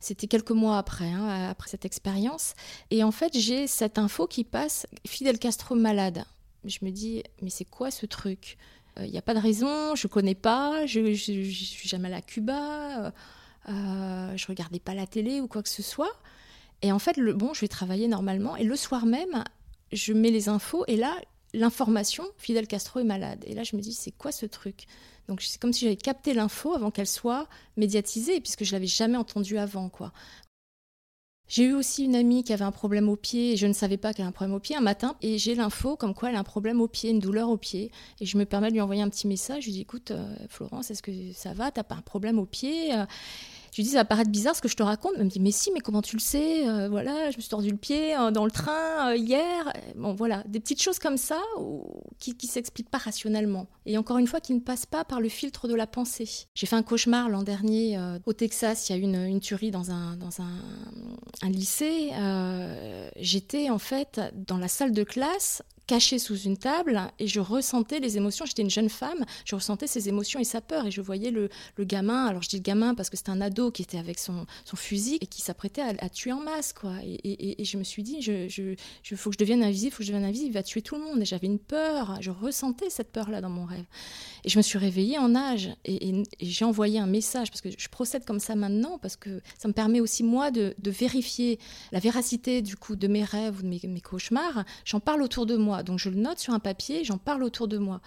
C'était 0.00 0.26
quelques 0.26 0.50
mois 0.50 0.78
après, 0.78 1.10
hein, 1.10 1.50
après 1.50 1.68
cette 1.68 1.84
expérience. 1.84 2.54
Et 2.90 3.04
en 3.04 3.12
fait, 3.12 3.38
j'ai 3.38 3.66
cette 3.66 3.98
info 3.98 4.26
qui 4.26 4.44
passe 4.44 4.86
Fidel 5.06 5.38
Castro 5.38 5.74
malade. 5.74 6.24
Je 6.64 6.78
me 6.82 6.90
dis, 6.90 7.22
mais 7.42 7.50
c'est 7.50 7.64
quoi 7.64 7.90
ce 7.90 8.06
truc? 8.06 8.56
Il 8.96 9.02
euh, 9.02 9.06
n'y 9.06 9.18
a 9.18 9.22
pas 9.22 9.34
de 9.34 9.38
raison, 9.38 9.94
je 9.94 10.06
connais 10.06 10.34
pas, 10.34 10.86
je 10.86 11.00
ne 11.00 11.14
suis 11.14 11.88
jamais 11.88 12.08
allée 12.08 12.16
à 12.16 12.22
Cuba, 12.22 13.06
euh, 13.06 13.10
euh, 13.68 14.36
je 14.36 14.46
regardais 14.46 14.80
pas 14.80 14.94
la 14.94 15.06
télé 15.06 15.40
ou 15.40 15.46
quoi 15.46 15.62
que 15.62 15.68
ce 15.68 15.82
soit. 15.82 16.12
Et 16.82 16.92
en 16.92 16.98
fait, 16.98 17.16
le, 17.16 17.34
bon, 17.34 17.54
je 17.54 17.60
vais 17.60 17.68
travailler 17.68 18.08
normalement. 18.08 18.56
Et 18.56 18.64
le 18.64 18.76
soir 18.76 19.06
même, 19.06 19.44
je 19.92 20.12
mets 20.12 20.30
les 20.30 20.48
infos 20.48 20.84
et 20.88 20.96
là, 20.96 21.14
l'information, 21.54 22.24
Fidel 22.36 22.66
Castro 22.66 23.00
est 23.00 23.04
malade. 23.04 23.44
Et 23.46 23.54
là, 23.54 23.62
je 23.62 23.76
me 23.76 23.80
dis, 23.80 23.92
c'est 23.92 24.12
quoi 24.12 24.32
ce 24.32 24.46
truc? 24.46 24.86
Donc 25.28 25.42
c'est 25.42 25.60
comme 25.60 25.72
si 25.72 25.84
j'avais 25.84 25.96
capté 25.96 26.34
l'info 26.34 26.74
avant 26.74 26.90
qu'elle 26.90 27.06
soit 27.06 27.48
médiatisée, 27.76 28.40
puisque 28.40 28.64
je 28.64 28.72
l'avais 28.72 28.86
jamais 28.86 29.16
entendue 29.16 29.58
avant, 29.58 29.88
quoi. 29.88 30.12
J'ai 31.50 31.64
eu 31.64 31.72
aussi 31.72 32.04
une 32.04 32.14
amie 32.14 32.44
qui 32.44 32.52
avait 32.52 32.64
un 32.64 32.70
problème 32.70 33.08
au 33.08 33.16
pied 33.16 33.52
et 33.52 33.56
je 33.56 33.66
ne 33.66 33.72
savais 33.72 33.96
pas 33.96 34.14
qu'elle 34.14 34.22
avait 34.22 34.28
un 34.28 34.32
problème 34.32 34.54
au 34.54 34.60
pied 34.60 34.76
un 34.76 34.80
matin 34.80 35.16
et 35.20 35.36
j'ai 35.36 35.56
l'info 35.56 35.96
comme 35.96 36.14
quoi 36.14 36.28
elle 36.28 36.36
a 36.36 36.38
un 36.38 36.44
problème 36.44 36.80
au 36.80 36.86
pied, 36.86 37.10
une 37.10 37.18
douleur 37.18 37.48
au 37.48 37.56
pied 37.56 37.90
et 38.20 38.24
je 38.24 38.38
me 38.38 38.44
permets 38.44 38.68
de 38.68 38.74
lui 38.74 38.80
envoyer 38.80 39.02
un 39.02 39.08
petit 39.08 39.26
message. 39.26 39.64
Je 39.64 39.66
lui 39.66 39.72
dis 39.72 39.80
écoute 39.80 40.12
euh, 40.12 40.32
Florence, 40.48 40.92
est-ce 40.92 41.02
que 41.02 41.10
ça 41.32 41.52
va? 41.52 41.72
T'as 41.72 41.82
pas 41.82 41.96
un 41.96 42.02
problème 42.02 42.38
au 42.38 42.46
pied? 42.46 42.94
Je 43.72 43.76
lui 43.76 43.84
dis, 43.84 43.90
ça 43.90 43.98
va 43.98 44.04
paraître 44.04 44.30
bizarre 44.30 44.56
ce 44.56 44.60
que 44.60 44.68
je 44.68 44.76
te 44.76 44.82
raconte. 44.82 45.12
Elle 45.16 45.24
me 45.24 45.30
dit, 45.30 45.40
mais 45.40 45.52
si, 45.52 45.70
mais 45.72 45.80
comment 45.80 46.02
tu 46.02 46.16
le 46.16 46.20
sais 46.20 46.68
euh, 46.68 46.88
Voilà, 46.88 47.30
je 47.30 47.36
me 47.36 47.40
suis 47.40 47.50
tordu 47.50 47.70
le 47.70 47.76
pied 47.76 48.16
euh, 48.16 48.30
dans 48.30 48.44
le 48.44 48.50
train 48.50 49.10
euh, 49.10 49.16
hier. 49.16 49.72
Bon, 49.96 50.14
voilà, 50.14 50.42
des 50.48 50.60
petites 50.60 50.82
choses 50.82 50.98
comme 50.98 51.16
ça 51.16 51.40
qui 52.18 52.34
ne 52.42 52.48
s'expliquent 52.48 52.90
pas 52.90 52.98
rationnellement. 52.98 53.68
Et 53.86 53.96
encore 53.98 54.18
une 54.18 54.26
fois, 54.26 54.40
qui 54.40 54.54
ne 54.54 54.60
passent 54.60 54.86
pas 54.86 55.04
par 55.04 55.20
le 55.20 55.28
filtre 55.28 55.68
de 55.68 55.74
la 55.74 55.86
pensée. 55.86 56.28
J'ai 56.54 56.66
fait 56.66 56.76
un 56.76 56.82
cauchemar 56.82 57.28
l'an 57.28 57.42
dernier 57.42 57.98
au 58.26 58.32
Texas. 58.32 58.88
Il 58.88 58.92
y 58.92 58.94
a 58.94 58.98
eu 58.98 59.02
une, 59.02 59.40
tuerie 59.40 59.70
dans 59.70 59.90
un, 59.90 60.16
dans 60.16 60.40
un 60.40 61.50
lycée. 61.50 62.10
J'étais 63.16 63.70
en 63.70 63.78
fait 63.78 64.20
dans 64.34 64.58
la 64.58 64.68
salle 64.68 64.92
de 64.92 65.02
classe 65.02 65.62
cachée 65.90 66.20
sous 66.20 66.38
une 66.38 66.56
table 66.56 67.00
et 67.18 67.26
je 67.26 67.40
ressentais 67.40 67.98
les 67.98 68.16
émotions. 68.16 68.46
J'étais 68.46 68.62
une 68.62 68.70
jeune 68.70 68.88
femme, 68.88 69.24
je 69.44 69.56
ressentais 69.56 69.88
ses 69.88 70.08
émotions 70.08 70.38
et 70.38 70.44
sa 70.44 70.60
peur 70.60 70.86
et 70.86 70.92
je 70.92 71.00
voyais 71.00 71.32
le, 71.32 71.50
gamin. 71.80 72.26
Alors 72.26 72.42
je 72.42 72.48
dis 72.48 72.58
le 72.58 72.62
gamin 72.62 72.94
parce 72.94 73.10
que 73.10 73.16
c'était 73.16 73.32
un 73.32 73.40
ado 73.40 73.72
qui 73.72 73.82
était 73.82 73.98
avec 73.98 74.20
son, 74.20 74.46
fusil 74.76 75.18
et 75.20 75.26
qui 75.26 75.42
s'apprêtait 75.42 75.82
à, 75.82 76.08
tuer 76.08 76.30
en 76.30 76.38
masse. 76.38 76.72
quoi. 76.72 76.92
Et, 77.02 77.64
je 77.64 77.76
me 77.76 77.82
suis 77.82 78.04
dit, 78.04 78.22
je, 78.22 78.46
je, 78.48 79.16
faut 79.16 79.30
que 79.30 79.34
je 79.34 79.38
devienne 79.40 79.64
invisible, 79.64 79.90
faut 79.90 79.98
que 79.98 80.04
je 80.04 80.12
devienne 80.12 80.28
invisible, 80.28 80.50
il 80.50 80.54
va 80.54 80.62
tuer 80.62 80.80
tout 80.80 80.94
le 80.94 81.00
monde. 81.00 81.20
Et 81.22 81.24
j'avais 81.24 81.48
une 81.48 81.58
peur, 81.58 82.18
je 82.20 82.30
ressentais 82.30 82.88
cette 82.88 83.10
peur-là 83.10 83.40
dans 83.40 83.50
mon 83.50 83.64
rêve. 83.64 83.84
Et 84.44 84.48
je 84.48 84.58
me 84.58 84.62
suis 84.62 84.78
réveillée 84.78 85.18
en 85.18 85.34
âge 85.34 85.70
et, 85.84 86.22
j'ai 86.40 86.64
envoyé 86.64 87.00
un 87.00 87.06
message 87.06 87.50
parce 87.50 87.62
que 87.62 87.70
je 87.76 87.88
procède 87.88 88.24
comme 88.24 88.40
ça 88.40 88.54
maintenant 88.54 88.98
parce 88.98 89.16
que 89.16 89.42
ça 89.58 89.66
me 89.66 89.72
permet 89.72 89.98
aussi 89.98 90.22
moi 90.22 90.52
de, 90.52 90.74
vérifier 90.78 91.58
la 91.90 91.98
véracité 91.98 92.62
du 92.62 92.76
coup 92.76 92.94
de 92.94 93.08
mes 93.08 93.24
rêves 93.24 93.58
ou 93.58 93.62
de 93.62 93.88
mes, 93.88 94.00
cauchemars. 94.00 94.64
J'en 94.84 95.00
parle 95.00 95.22
autour 95.22 95.46
de 95.46 95.56
Donc 95.82 95.98
je 95.98 96.08
le 96.08 96.16
note 96.16 96.38
sur 96.38 96.52
un 96.54 96.58
papier, 96.58 97.04
j'en 97.04 97.18
parle 97.18 97.42
autour 97.42 97.68
de 97.68 97.78
moi. 97.78 98.00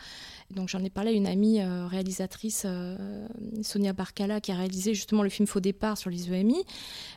Donc 0.52 0.70
j'en 0.70 0.84
ai 0.84 0.90
parlé 0.90 1.12
à 1.12 1.14
une 1.14 1.28
amie 1.28 1.62
euh, 1.62 1.88
réalisatrice, 1.88 2.64
euh, 2.66 3.28
Sonia 3.62 3.94
Barcala, 3.94 4.42
qui 4.42 4.52
a 4.52 4.56
réalisé 4.56 4.94
justement 4.94 5.24
le 5.24 5.30
film 5.30 5.48
Faux 5.48 5.60
départ 5.60 5.98
sur 5.98 6.10
les 6.10 6.32
EMI. 6.32 6.64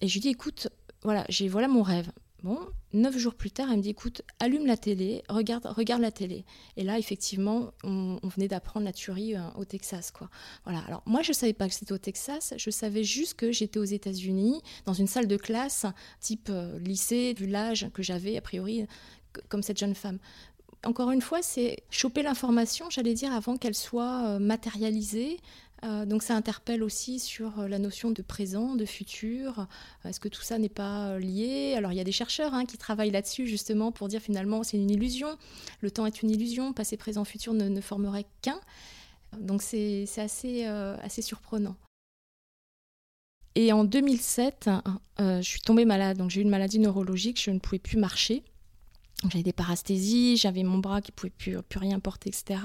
Et 0.00 0.08
je 0.08 0.12
lui 0.14 0.20
dis, 0.20 0.28
écoute, 0.28 0.68
voilà, 1.02 1.24
j'ai 1.28 1.48
voilà 1.48 1.68
mon 1.68 1.82
rêve. 1.82 2.10
Bon, 2.42 2.58
neuf 2.92 3.16
jours 3.16 3.34
plus 3.34 3.50
tard, 3.50 3.68
elle 3.70 3.78
me 3.78 3.82
dit 3.82 3.88
écoute, 3.88 4.22
allume 4.40 4.66
la 4.66 4.76
télé, 4.76 5.22
regarde, 5.28 5.66
regarde 5.66 6.02
la 6.02 6.12
télé. 6.12 6.44
Et 6.76 6.84
là, 6.84 6.98
effectivement, 6.98 7.72
on, 7.82 8.20
venait 8.22 8.46
d'apprendre 8.46 8.84
la 8.84 8.92
tuerie 8.92 9.34
euh, 9.34 9.40
au 9.56 9.64
Texas, 9.64 10.10
quoi. 10.10 10.28
Voilà. 10.64 10.80
Alors 10.86 11.02
moi, 11.06 11.22
je 11.22 11.32
savais 11.32 11.54
pas 11.54 11.66
que 11.66 11.74
c'était 11.74 11.92
au 11.92 11.98
Texas. 11.98 12.54
Je 12.56 12.70
savais 12.70 13.02
juste 13.04 13.34
que 13.34 13.52
j'étais 13.52 13.78
aux 13.78 13.84
États-Unis, 13.84 14.60
dans 14.84 14.92
une 14.92 15.06
salle 15.06 15.26
de 15.26 15.36
classe, 15.36 15.86
type 16.20 16.50
lycée, 16.78 17.34
vu 17.36 17.46
l'âge 17.46 17.88
que 17.92 18.02
j'avais 18.02 18.36
a 18.36 18.42
priori, 18.42 18.86
comme 19.48 19.62
cette 19.62 19.78
jeune 19.78 19.94
femme 19.94 20.18
encore 20.86 21.10
une 21.10 21.20
fois, 21.20 21.42
c'est 21.42 21.82
choper 21.90 22.22
l'information, 22.22 22.90
j'allais 22.90 23.14
dire, 23.14 23.32
avant 23.32 23.56
qu'elle 23.56 23.74
soit 23.74 24.26
euh, 24.26 24.38
matérialisée. 24.38 25.38
Euh, 25.84 26.06
donc 26.06 26.22
ça 26.22 26.34
interpelle 26.34 26.82
aussi 26.82 27.18
sur 27.18 27.60
euh, 27.60 27.68
la 27.68 27.78
notion 27.78 28.10
de 28.10 28.22
présent, 28.22 28.76
de 28.76 28.86
futur. 28.86 29.66
Est-ce 30.04 30.20
que 30.20 30.28
tout 30.28 30.40
ça 30.40 30.58
n'est 30.58 30.70
pas 30.70 31.18
lié? 31.18 31.74
Alors 31.76 31.92
il 31.92 31.96
y 31.96 32.00
a 32.00 32.04
des 32.04 32.12
chercheurs 32.12 32.54
hein, 32.54 32.64
qui 32.64 32.78
travaillent 32.78 33.10
là-dessus 33.10 33.46
justement 33.46 33.92
pour 33.92 34.08
dire 34.08 34.22
finalement 34.22 34.62
c'est 34.62 34.78
une 34.78 34.90
illusion. 34.90 35.36
Le 35.82 35.90
temps 35.90 36.06
est 36.06 36.22
une 36.22 36.30
illusion, 36.30 36.72
passé, 36.72 36.96
présent, 36.96 37.24
futur 37.24 37.52
ne, 37.52 37.68
ne 37.68 37.80
formerait 37.80 38.26
qu'un. 38.40 38.60
Donc 39.38 39.60
c'est 39.60 40.06
assez, 40.16 40.64
assez 40.64 41.20
surprenant. 41.20 41.76
Et 43.54 43.72
en 43.72 43.84
2007, 43.84 44.70
je 45.18 45.42
suis 45.42 45.60
tombée 45.60 45.84
malade, 45.84 46.16
donc 46.16 46.30
j'ai 46.30 46.40
eu 46.40 46.44
une 46.44 46.50
maladie 46.50 46.78
neurologique, 46.78 47.42
je 47.42 47.50
ne 47.50 47.58
pouvais 47.58 47.78
plus 47.78 47.98
marcher. 47.98 48.44
J'avais 49.22 49.42
des 49.42 49.52
parasthésies, 49.52 50.36
j'avais 50.36 50.62
mon 50.62 50.78
bras 50.78 51.00
qui 51.00 51.12
pouvait 51.12 51.30
plus, 51.30 51.56
rien 51.74 51.98
porter, 52.00 52.28
etc. 52.28 52.60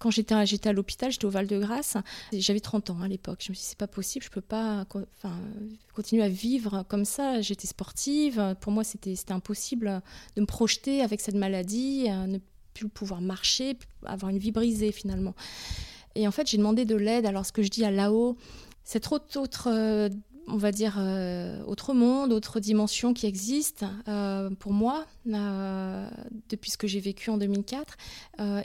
Quand 0.00 0.10
j'étais 0.10 0.34
à 0.68 0.72
l'hôpital, 0.72 1.12
j'étais 1.12 1.26
au 1.26 1.30
Val-de-Grâce, 1.30 1.96
j'avais 2.32 2.58
30 2.58 2.90
ans 2.90 3.02
à 3.02 3.08
l'époque. 3.08 3.40
Je 3.44 3.50
me 3.50 3.54
suis 3.54 3.62
dit, 3.62 3.68
c'est 3.68 3.78
pas 3.78 3.86
possible, 3.86 4.24
je 4.24 4.30
peux 4.30 4.40
pas 4.40 4.84
continuer 5.94 6.24
à 6.24 6.28
vivre 6.28 6.84
comme 6.88 7.04
ça. 7.04 7.40
J'étais 7.40 7.68
sportive, 7.68 8.56
pour 8.60 8.72
moi 8.72 8.82
c'était 8.82 9.14
impossible 9.28 10.02
de 10.34 10.40
me 10.40 10.46
projeter 10.46 11.02
avec 11.02 11.20
cette 11.20 11.36
maladie, 11.36 12.08
ne 12.08 12.38
plus 12.74 12.88
pouvoir 12.88 13.20
marcher, 13.20 13.78
avoir 14.04 14.30
une 14.30 14.38
vie 14.38 14.50
brisée 14.50 14.90
finalement. 14.90 15.34
Et 16.14 16.26
en 16.26 16.30
fait, 16.30 16.48
j'ai 16.48 16.56
demandé 16.56 16.84
de 16.84 16.96
l'aide. 16.96 17.26
Alors, 17.26 17.46
ce 17.46 17.52
que 17.52 17.62
je 17.62 17.68
dis 17.68 17.84
à 17.84 17.90
là-haut, 17.90 18.36
cette 18.84 19.10
autre, 19.12 19.40
autre 19.40 19.68
euh, 19.70 20.08
on 20.52 20.58
va 20.58 20.70
dire, 20.70 20.96
euh, 20.98 21.64
autre 21.64 21.94
monde, 21.94 22.32
autre 22.32 22.60
dimension 22.60 23.14
qui 23.14 23.26
existe 23.26 23.84
euh, 24.06 24.50
pour 24.50 24.72
moi 24.74 25.06
euh, 25.26 26.08
depuis 26.50 26.70
ce 26.70 26.76
que 26.76 26.86
j'ai 26.86 27.00
vécu 27.00 27.30
en 27.30 27.38
2004 27.38 27.96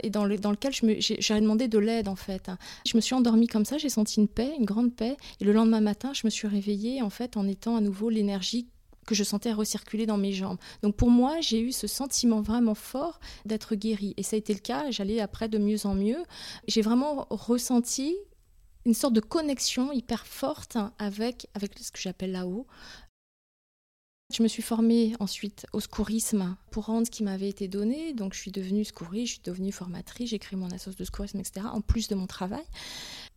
et 0.02 0.10
dans, 0.10 0.24
le, 0.24 0.36
dans 0.36 0.50
lequel 0.50 0.72
j'ai 0.72 1.40
demandé 1.40 1.66
de 1.66 1.78
l'aide 1.78 2.08
en 2.08 2.16
fait. 2.16 2.50
Je 2.86 2.96
me 2.96 3.00
suis 3.00 3.14
endormie 3.14 3.46
comme 3.46 3.64
ça, 3.64 3.78
j'ai 3.78 3.88
senti 3.88 4.20
une 4.20 4.28
paix, 4.28 4.52
une 4.58 4.66
grande 4.66 4.94
paix 4.94 5.16
et 5.40 5.44
le 5.44 5.52
lendemain 5.52 5.80
matin, 5.80 6.12
je 6.12 6.22
me 6.24 6.30
suis 6.30 6.46
réveillée 6.46 7.00
en 7.00 7.10
fait 7.10 7.36
en 7.36 7.48
étant 7.48 7.76
à 7.76 7.80
nouveau 7.80 8.10
l'énergie 8.10 8.68
que 9.06 9.14
je 9.14 9.24
sentais 9.24 9.52
recirculer 9.52 10.04
dans 10.04 10.18
mes 10.18 10.32
jambes. 10.32 10.58
Donc 10.82 10.94
pour 10.94 11.08
moi, 11.08 11.40
j'ai 11.40 11.60
eu 11.60 11.72
ce 11.72 11.86
sentiment 11.86 12.42
vraiment 12.42 12.74
fort 12.74 13.18
d'être 13.46 13.74
guérie. 13.74 14.12
Et 14.18 14.22
ça 14.22 14.36
a 14.36 14.38
été 14.38 14.52
le 14.52 14.60
cas, 14.60 14.90
j'allais 14.90 15.20
après 15.20 15.48
de 15.48 15.56
mieux 15.56 15.86
en 15.86 15.94
mieux. 15.94 16.22
J'ai 16.66 16.82
vraiment 16.82 17.26
ressenti 17.30 18.14
une 18.88 18.94
sorte 18.94 19.12
de 19.12 19.20
connexion 19.20 19.92
hyper 19.92 20.26
forte 20.26 20.78
avec, 20.98 21.46
avec 21.54 21.78
ce 21.78 21.92
que 21.92 22.00
j'appelle 22.00 22.32
là-haut. 22.32 22.66
Je 24.32 24.42
me 24.42 24.48
suis 24.48 24.62
formée 24.62 25.14
ensuite 25.20 25.66
au 25.72 25.80
secourisme 25.80 26.56
pour 26.70 26.86
rendre 26.86 27.06
ce 27.06 27.10
qui 27.10 27.22
m'avait 27.22 27.48
été 27.48 27.68
donné. 27.68 28.12
Donc 28.14 28.34
je 28.34 28.38
suis 28.40 28.50
devenue 28.50 28.84
secouriste, 28.84 29.26
je 29.26 29.32
suis 29.34 29.42
devenue 29.42 29.72
formatrice, 29.72 30.30
j'ai 30.30 30.38
créé 30.38 30.58
mon 30.58 30.66
association 30.66 30.98
de 30.98 31.04
secourisme, 31.04 31.38
etc., 31.38 31.66
en 31.70 31.82
plus 31.82 32.08
de 32.08 32.14
mon 32.14 32.26
travail. 32.26 32.64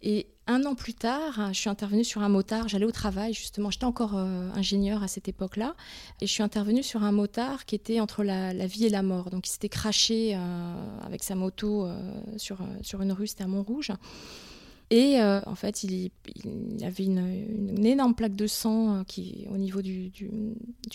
Et 0.02 0.28
un 0.48 0.66
an 0.66 0.74
plus 0.74 0.94
tard, 0.94 1.54
je 1.54 1.60
suis 1.60 1.70
intervenue 1.70 2.04
sur 2.04 2.22
un 2.22 2.30
motard. 2.30 2.68
J'allais 2.68 2.86
au 2.86 2.92
travail, 2.92 3.34
justement. 3.34 3.70
J'étais 3.70 3.86
encore 3.86 4.18
euh, 4.18 4.50
ingénieure 4.54 5.04
à 5.04 5.08
cette 5.08 5.28
époque-là. 5.28 5.76
Et 6.22 6.28
je 6.28 6.32
suis 6.32 6.44
intervenue 6.44 6.82
sur 6.82 7.04
un 7.04 7.12
motard 7.12 7.66
qui 7.66 7.76
était 7.76 8.00
entre 8.00 8.24
la, 8.24 8.54
vie 8.66 8.86
et 8.86 8.90
la 8.90 9.04
mort. 9.04 9.30
Donc, 9.30 9.48
il 9.48 9.52
s'était 9.52 9.70
craché 9.70 10.34
euh, 10.36 11.00
avec 11.06 11.24
sa 11.24 11.36
moto 11.36 11.86
euh, 11.86 12.00
sur, 12.38 12.58
sur 12.82 13.02
une 13.02 13.12
rue, 13.12 13.28
c'était 13.28 13.44
à 13.44 13.48
Montrouge. 13.48 13.92
Et 14.92 15.22
euh, 15.22 15.40
en 15.46 15.56
fait, 15.56 15.86
il, 15.86 16.12
avait 16.84 17.06
une, 17.06 17.86
énorme 17.86 18.14
plaque 18.14 18.36
de 18.36 18.46
sang 18.46 18.98
euh, 18.98 19.04
qui, 19.06 19.48
au 19.50 19.58
niveau 19.58 19.82
du, 19.82 20.12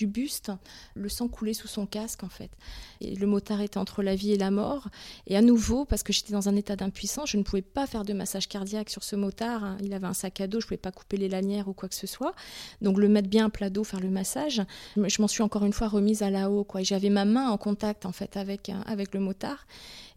buste. 0.03 0.53
Le 0.95 1.09
sang 1.09 1.29
coulait 1.29 1.55
sous 1.55 1.67
son 1.67 1.87
casque, 1.87 2.23
en 2.23 2.29
fait. 2.29 2.51
Et 3.01 3.15
le 3.15 3.27
motard 3.27 3.63
était 3.63 3.79
entre 3.79 4.03
la 4.03 4.15
vie 4.15 4.33
et 4.33 4.37
la 4.37 4.51
mort. 4.51 4.91
Et 5.27 5.35
à 5.35 5.41
nouveau, 5.41 5.87
parce 5.87 6.03
que 6.03 6.13
j'étais 6.13 6.35
dans 6.35 6.47
un 6.51 6.57
état 6.57 6.77
d'impuissance, 6.77 7.31
je 7.31 7.39
ne 7.39 7.43
pouvais 7.43 7.63
pas 7.63 7.87
faire 7.87 8.05
de 8.05 8.13
massage 8.13 8.49
cardiaque 8.49 8.91
sur 8.91 9.03
ce 9.03 9.17
motard. 9.17 9.65
Hein. 9.65 9.79
Il 9.83 9.95
avait 9.95 10.07
un 10.07 10.13
sac 10.13 10.43
à 10.43 10.47
dos, 10.47 10.61
je 10.61 10.67
ne 10.67 10.69
pouvais 10.69 10.77
pas 10.77 10.93
couper 10.93 11.17
les 11.17 11.31
lanières 11.31 11.67
ou 11.67 11.73
quoi 11.73 11.89
que 11.89 11.95
ce 11.95 12.07
soit. 12.07 12.35
Donc 12.83 12.99
le 12.99 13.09
mettre 13.09 13.29
bien 13.29 13.47
à 13.47 13.51
plat 13.51 13.71
d'eau, 13.71 13.83
faire 13.83 14.01
le 14.01 14.11
massage. 14.11 14.61
Je 14.97 15.23
m'en 15.23 15.29
suis 15.29 15.43
encore 15.43 15.65
une 15.65 15.73
fois 15.73 15.89
remise 15.89 16.23
à 16.23 16.29
la 16.29 16.51
haut, 16.51 16.65
quoi. 16.65 16.83
J'avais 16.83 17.09
ma 17.09 17.25
main 17.25 17.49
en 17.49 17.57
contact, 17.57 18.05
en 18.05 18.13
fait, 18.13 18.37
avec, 18.37 18.71
avec 18.85 19.15
le 19.15 19.21
motard 19.21 19.67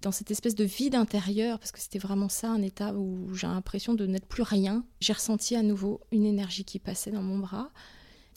dans 0.01 0.11
cette 0.11 0.31
espèce 0.31 0.55
de 0.55 0.63
vide 0.63 0.95
intérieur, 0.95 1.59
parce 1.59 1.71
que 1.71 1.79
c'était 1.79 1.99
vraiment 1.99 2.29
ça, 2.29 2.49
un 2.49 2.61
état 2.61 2.93
où 2.93 3.33
j'ai 3.33 3.47
de 3.77 4.05
n'être 4.05 4.27
plus 4.27 4.43
rien. 4.43 4.83
J'ai 4.99 5.13
ressenti 5.13 5.55
à 5.55 5.61
nouveau 5.61 6.01
une 6.11 6.25
énergie 6.25 6.65
qui 6.65 6.79
passait 6.79 7.11
dans 7.11 7.21
mon 7.21 7.37
bras. 7.37 7.69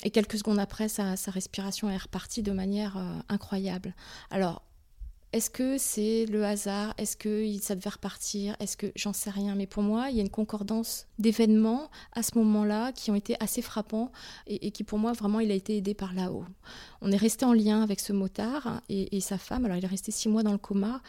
Et 0.04 0.10
quelques 0.10 0.36
secondes 0.36 0.58
après, 0.58 0.88
sa, 0.88 1.14
respiration 1.28 1.88
est 1.88 1.96
repartie 1.96 2.42
de 2.42 2.52
manière 2.52 2.96
euh, 2.96 3.18
incroyable. 3.28 3.94
Alors, 4.30 4.62
est-ce 5.32 5.48
que 5.48 5.78
c'est 5.78 6.26
le 6.26 6.44
hasard? 6.44 6.92
Est-ce 6.98 7.16
que 7.16 7.46
ça 7.60 7.74
devait 7.74 7.88
repartir? 7.88 8.54
Est-ce 8.60 8.76
que 8.76 8.92
j'en 8.96 9.14
sais 9.14 9.30
rien 9.30 9.54
Mais 9.54 9.66
pour 9.66 9.82
moi, 9.82 10.10
il 10.10 10.16
y 10.16 10.18
a 10.20 10.22
une 10.22 10.28
concordance 10.28 11.06
d'événements 11.18 11.90
à 12.12 12.22
ce 12.22 12.36
moment-là 12.36 12.92
qui 12.92 13.10
ont 13.10 13.14
été 13.14 13.36
assez 13.40 13.62
frappants 13.62 14.12
et, 14.46 14.70
qui, 14.72 14.84
pour 14.84 14.98
moi, 14.98 15.12
vraiment, 15.12 15.40
il 15.40 15.50
a 15.50 15.54
été 15.54 15.78
aidé 15.78 15.94
par 15.94 16.12
là-haut. 16.12 16.44
On 17.00 17.10
est 17.10 17.16
resté 17.16 17.46
en 17.46 17.54
lien 17.54 17.82
avec 17.82 18.00
ce 18.00 18.12
motard 18.12 18.82
et, 18.90 19.20
sa 19.20 19.38
femme. 19.38 19.64
Alors, 19.64 19.78
il 19.78 19.84
est 19.84 19.88
resté 19.88 20.12
six 20.12 20.28
mois 20.28 20.42
dans 20.42 20.52
le 20.52 20.58
coma. 20.58 21.00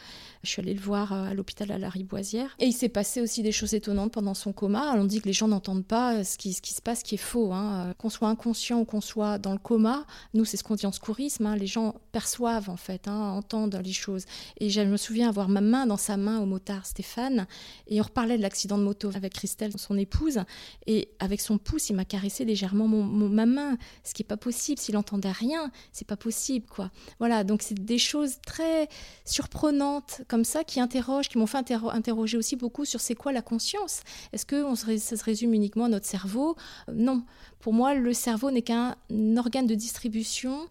Je 0.43 0.49
suis 0.49 0.61
allée 0.61 0.73
le 0.73 0.81
voir 0.81 1.11
euh, 1.11 1.25
à 1.25 1.33
l'hôpital 1.33 1.71
à 1.71 1.77
la 1.77 1.89
Riboisière. 1.89 2.55
Et 2.59 2.65
il 2.65 2.73
s'est 2.73 2.89
passé 2.89 3.21
aussi 3.21 3.43
des 3.43 3.51
choses 3.51 3.73
étonnantes 3.73 4.13
pendant 4.13 4.33
son 4.33 4.53
coma. 4.53 4.93
on 4.95 5.05
dit 5.05 5.19
que 5.19 5.25
les 5.25 5.33
gens 5.33 5.47
n'entendent 5.47 5.85
pas 5.85 6.23
ce 6.23 6.37
qui, 6.37 6.53
se 6.53 6.81
passe, 6.81 7.03
qui 7.03 7.15
est 7.15 7.17
faux. 7.17 7.51
Hein. 7.53 7.89
Euh, 7.89 7.93
qu'on 7.93 8.09
soit 8.09 8.29
inconscient 8.29 8.79
ou 8.79 8.85
qu'on 8.85 9.01
soit 9.01 9.37
dans 9.37 9.51
le 9.51 9.57
coma, 9.57 10.05
nous, 10.33 10.45
c'est 10.45 10.57
ce 10.57 10.63
qu'on 10.63 10.75
dit 10.75 10.85
en 10.85 10.91
secourisme. 10.91 11.45
Hein. 11.45 11.55
Les 11.57 11.67
gens 11.67 11.95
perçoivent, 12.11 12.69
en 12.69 12.77
fait, 12.77 13.07
hein, 13.07 13.31
entendent 13.31 13.79
les 13.83 13.93
choses. 13.93 14.12
Et 14.59 14.69
je 14.69 14.81
me 14.81 14.97
souviens 14.97 15.29
avoir 15.29 15.49
ma 15.49 15.61
main 15.61 15.85
dans 15.85 15.97
sa 15.97 16.17
main 16.17 16.39
au 16.39 16.45
motard 16.45 16.85
Stéphane. 16.85 17.47
Et 17.87 17.99
on 17.99 18.03
reparlait 18.03 18.37
de 18.37 18.41
l'accident 18.41 18.77
de 18.77 18.83
moto 18.83 19.09
avec 19.15 19.33
Christelle, 19.33 19.71
son 19.77 19.97
épouse. 19.97 20.39
Et 20.87 21.09
avec 21.19 21.41
son 21.41 21.57
pouce, 21.57 21.89
il 21.89 21.95
m'a 21.95 22.05
caressé 22.05 22.45
légèrement 22.45 22.87
ma 22.87 23.45
main. 23.45 23.77
Ce 24.03 24.13
qui 24.13 24.21
n'est 24.21 24.27
pas 24.27 24.37
possible. 24.37 24.79
S'il 24.79 24.97
entendait 24.97 25.31
rien, 25.31 25.71
c'est 25.91 26.07
pas 26.07 26.17
possible, 26.17 26.65
quoi. 26.67 26.91
Voilà, 27.19 27.43
donc 27.43 27.61
c'est 27.61 27.73
des 27.75 27.97
choses 27.97 28.37
très 28.45 28.87
surprenantes 29.25 30.21
comme 30.27 30.43
ça 30.43 30.63
qui 30.63 30.79
interrogent, 30.79 31.29
qui 31.29 31.37
m'ont 31.37 31.47
fait 31.47 31.57
interroger 31.57 32.37
aussi 32.37 32.55
beaucoup 32.55 32.85
sur 32.85 33.01
c'est 33.01 33.15
quoi 33.15 33.31
la 33.31 33.41
conscience. 33.41 34.01
Est-ce 34.31 34.45
que 34.45 34.63
ça 34.97 35.17
se 35.17 35.23
résume 35.23 35.53
uniquement 35.53 35.85
à 35.85 35.89
notre 35.89 36.05
cerveau? 36.05 36.55
Non. 36.91 37.23
Pour 37.59 37.73
moi, 37.73 37.93
le 37.93 38.13
cerveau 38.13 38.51
n'est 38.51 38.61
qu'un 38.61 38.95
organe 39.37 39.67
de 39.67 39.75
distribution 39.75 40.67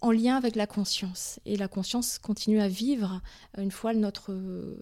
en 0.00 0.10
lien 0.10 0.36
avec 0.36 0.56
la 0.56 0.66
conscience. 0.66 1.40
Et 1.44 1.56
la 1.56 1.68
conscience 1.68 2.18
continue 2.18 2.60
à 2.60 2.68
vivre 2.68 3.20
une 3.56 3.70
fois 3.70 3.94
notre 3.94 4.32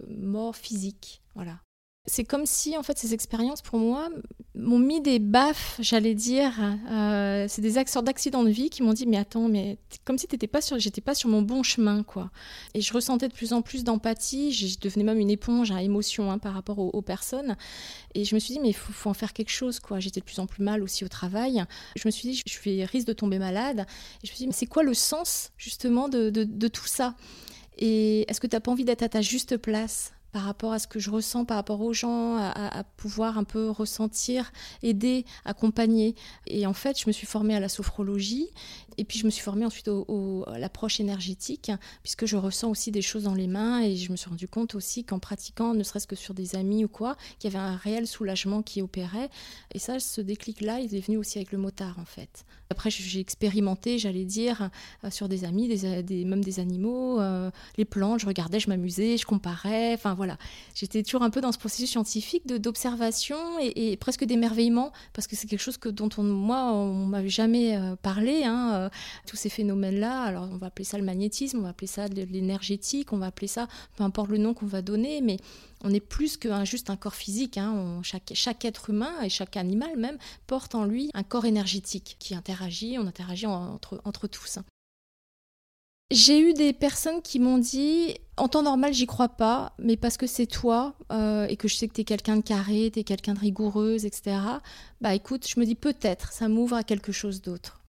mort 0.09 0.57
physique. 0.57 1.23
Voilà. 1.35 1.61
C'est 2.07 2.25
comme 2.25 2.45
si, 2.45 2.77
en 2.77 2.83
fait, 2.83 2.99
ces 2.99 3.15
expériences, 3.15 3.63
pour 3.63 3.79
moi, 3.79 4.11
m'ont 4.55 4.79
mis 4.79 5.01
des 5.01 5.19
baffes, 5.19 5.77
j'allais 5.81 6.15
dire. 6.15 6.53
Euh, 6.91 7.47
c'est 7.49 7.63
des 7.63 7.83
sortes 7.87 8.05
d'accidents 8.05 8.43
de 8.43 8.51
vie 8.51 8.69
qui 8.69 8.83
m'ont 8.83 8.93
dit, 8.93 9.07
mais 9.07 9.17
attends, 9.17 9.49
mais 9.49 9.79
comme 10.05 10.19
si 10.19 10.27
t'étais 10.27 10.47
pas 10.47 10.61
sur, 10.61 10.79
j'étais 10.79 11.01
pas 11.01 11.15
sur 11.15 11.31
mon 11.31 11.41
bon 11.41 11.63
chemin, 11.63 12.03
quoi. 12.03 12.31
Et 12.75 12.83
je 12.83 12.93
ressentais 12.93 13.29
de 13.29 13.33
plus 13.33 13.55
en 13.55 13.63
plus 13.63 13.85
d'empathie. 13.85 14.53
Je 14.53 14.79
devenais 14.79 15.05
même 15.05 15.19
une 15.19 15.31
éponge 15.31 15.71
à 15.71 15.83
émotion 15.83 16.31
hein, 16.31 16.37
par 16.37 16.53
rapport 16.53 16.79
aux, 16.79 17.03
personnes. 17.03 17.57
Et 18.15 18.27
je 18.27 18.35
me 18.35 18.41
suis 18.41 18.53
dit, 18.53 18.61
mais 18.61 18.69
il 18.69 18.77
faut, 18.77 19.09
en 19.09 19.15
faire 19.15 19.33
quelque 19.33 19.51
chose, 19.51 19.81
quoi. 19.81 19.99
J'étais 19.99 20.21
de 20.21 20.27
plus 20.27 20.41
en 20.41 20.47
plus 20.47 20.63
mal 20.63 20.83
aussi 20.83 21.05
au 21.05 21.09
travail. 21.09 21.65
Je 21.97 22.07
me 22.07 22.11
suis 22.11 22.29
dit, 22.29 22.43
je 22.45 22.87
risque 22.87 23.07
de 23.07 23.15
tomber 23.15 23.39
malade. 23.39 23.87
Et 24.23 24.27
je 24.27 24.33
me 24.33 24.37
suis 24.37 24.43
dit, 24.45 24.47
mais 24.47 24.53
c'est 24.53 24.67
quoi 24.67 24.83
le 24.83 24.93
sens, 24.93 25.53
justement, 25.57 26.11
de, 26.11 26.29
de 26.29 26.69
tout 26.69 26.87
ça? 26.87 27.15
Et 27.79 28.31
est-ce 28.31 28.41
que 28.41 28.47
tu 28.47 28.55
n'as 28.55 28.61
pas 28.61 28.71
envie 28.71 28.85
d'être 28.85 29.03
à 29.03 29.09
ta 29.09 29.21
juste 29.21 29.57
place? 29.57 30.14
Par 30.35 30.43
rapport 30.43 30.73
à 30.73 30.81
ce 30.81 30.89
que 30.89 30.99
je 30.99 31.11
ressens, 31.11 31.45
par 31.45 31.57
rapport 31.57 31.81
aux 31.81 31.93
gens, 31.93 32.37
à, 32.37 32.83
pouvoir 32.97 33.39
un 33.39 33.45
peu 33.45 33.71
ressentir, 33.71 34.51
aider, 34.83 35.25
accompagner. 35.45 36.17
Et 36.49 36.67
en 36.67 36.73
fait, 36.73 36.99
je 37.01 37.05
me 37.07 37.13
suis 37.13 37.25
formée 37.25 37.55
à 37.55 37.61
la 37.61 37.69
sophrologie 37.69 38.49
et 38.97 39.05
puis 39.05 39.17
je 39.17 39.27
me 39.27 39.31
suis 39.31 39.45
formée 39.45 39.65
ensuite 39.65 39.89
à 39.89 40.59
l'approche 40.59 40.99
énergétique, 40.99 41.71
puisque 42.03 42.27
je 42.27 42.37
ressens 42.37 42.69
aussi 42.69 42.91
des 42.91 43.03
choses 43.03 43.25
dans 43.25 43.35
les 43.35 43.47
mains 43.47 43.81
et 43.83 43.95
je 43.95 44.11
me 44.11 44.17
suis 44.17 44.29
rendu 44.29 44.49
compte 44.49 44.75
aussi 44.75 45.05
qu'en 45.05 45.21
pratiquant, 45.21 45.73
ne 45.73 45.85
serait-ce 45.85 46.09
que 46.09 46.17
sur 46.17 46.35
des 46.35 46.57
amis 46.57 46.85
ou 46.85 46.89
quoi, 46.89 47.17
qu'il 47.39 47.53
y 47.53 47.57
avait 47.57 47.65
un 47.65 47.77
réel 47.77 48.09
soulagement 48.09 48.63
qui 48.63 48.83
opérait. 48.83 49.31
Et 49.73 49.79
ça, 49.79 50.01
ce 50.01 50.21
déclic-là, 50.21 50.81
il 50.81 50.93
est 50.97 51.07
venu 51.07 51.17
aussi 51.17 51.39
avec 51.39 51.53
le 51.53 51.59
motard 51.59 52.01
en 52.01 52.05
fait. 52.05 52.45
Après, 52.71 52.91
j'ai 52.91 53.21
expérimenté, 53.21 53.99
j'allais 53.99 54.25
dire, 54.25 54.71
euh, 55.05 55.11
sur 55.11 55.29
des 55.29 55.45
amis, 55.45 55.69
même 56.25 56.43
des 56.43 56.61
animaux, 56.61 57.21
euh, 57.21 57.51
les 57.77 57.85
plantes, 57.85 58.21
je 58.21 58.27
regardais, 58.27 58.59
je 58.59 58.69
m'amusais, 58.69 59.17
je 59.17 59.27
comparais, 59.27 59.95
enfin 59.95 60.15
voilà. 60.15 60.24
J'étais 60.75 61.03
toujours 61.03 61.23
un 61.23 61.31
peu 61.31 61.41
dans 61.41 61.53
ce 61.53 61.59
processus 61.59 61.91
scientifique 61.91 62.47
d'observation 62.47 63.37
et, 63.61 63.97
presque 63.97 64.25
d'émerveillement, 64.25 64.93
parce 65.13 65.27
que 65.27 65.37
c'est 65.37 65.47
quelque 65.47 65.61
chose 65.61 65.79
dont 65.85 66.09
on, 66.19 66.23
moi, 66.23 66.73
on 66.73 67.07
m'avait 67.07 67.29
jamais 67.29 67.77
euh, 67.77 67.97
parlé, 67.97 68.45
hein, 68.45 68.91
tous 69.27 69.37
ces 69.37 69.49
phénomènes-là. 69.49 70.23
Alors, 70.23 70.49
on 70.51 70.57
va 70.57 70.69
appeler 70.69 70.85
ça 70.85 70.99
le 70.99 71.05
magnétisme, 71.05 71.59
on 71.59 71.63
va 71.63 71.71
appeler 71.71 71.87
ça 71.87 72.07
l'énergétique, 72.09 73.13
on 73.13 73.19
va 73.19 73.27
appeler 73.27 73.49
ça, 73.49 73.69
peu 73.97 74.05
importe 74.05 74.31
le 74.31 74.39
nom 74.39 74.55
qu'on 74.55 74.67
va 74.67 74.83
donner, 74.83 75.21
mais 75.21 75.37
on 75.83 75.93
est 75.93 76.01
plus 76.01 76.37
que 76.37 76.49
juste 76.65 76.91
un 76.91 76.97
corps 76.97 77.15
physique. 77.15 77.59
Hein. 77.59 78.01
chaque, 78.03 78.65
être 78.65 78.91
humain 78.91 79.15
et 79.23 79.29
chaque 79.29 79.57
animal 79.57 79.97
même 79.97 80.19
porte 80.47 80.75
en 80.75 80.85
lui 80.85 81.11
un 81.15 81.23
corps 81.23 81.45
énergétique 81.45 82.17
qui 82.19 82.35
interagit, 82.35 82.99
on 82.99 83.07
interagit 83.07 83.47
entre, 83.47 84.01
entre 84.05 84.27
tous. 84.27 84.59
J'ai 86.11 86.39
eu 86.39 86.53
des 86.53 86.73
personnes 86.73 87.23
qui 87.23 87.41
m'ont 87.41 87.59
dit 87.59 88.15
en 88.37 88.49
temps 88.49 88.63
normal, 88.63 88.93
j'y 88.93 89.07
crois 89.07 89.29
pas, 89.29 89.75
mais 89.79 89.97
parce 89.97 90.17
que 90.17 90.27
c'est 90.27 90.47
toi 90.47 90.95
euh, 91.13 91.47
et 91.47 91.57
que 91.57 91.69
je 91.69 91.77
sais 91.77 91.89
que 91.89 91.95
tu 91.95 92.03
es 92.03 92.05
quelqu'un 92.05 92.37
de 92.37 92.43
carré, 92.43 92.91
tu 92.93 93.01
es 93.01 93.05
quelqu'un 93.05 93.35
de 93.35 93.39
rigoureuse, 93.39 94.05
etc. 94.05 94.37
Bah 95.01 95.15
écoute, 95.15 95.47
je 95.49 95.59
me 95.59 95.65
dis 95.65 95.75
peut-être, 95.75 96.33
ça 96.33 96.49
m'ouvre 96.49 96.77
à 96.77 96.85
quelque 96.85 97.13
chose 97.13 97.41
d'autre. 97.41 97.84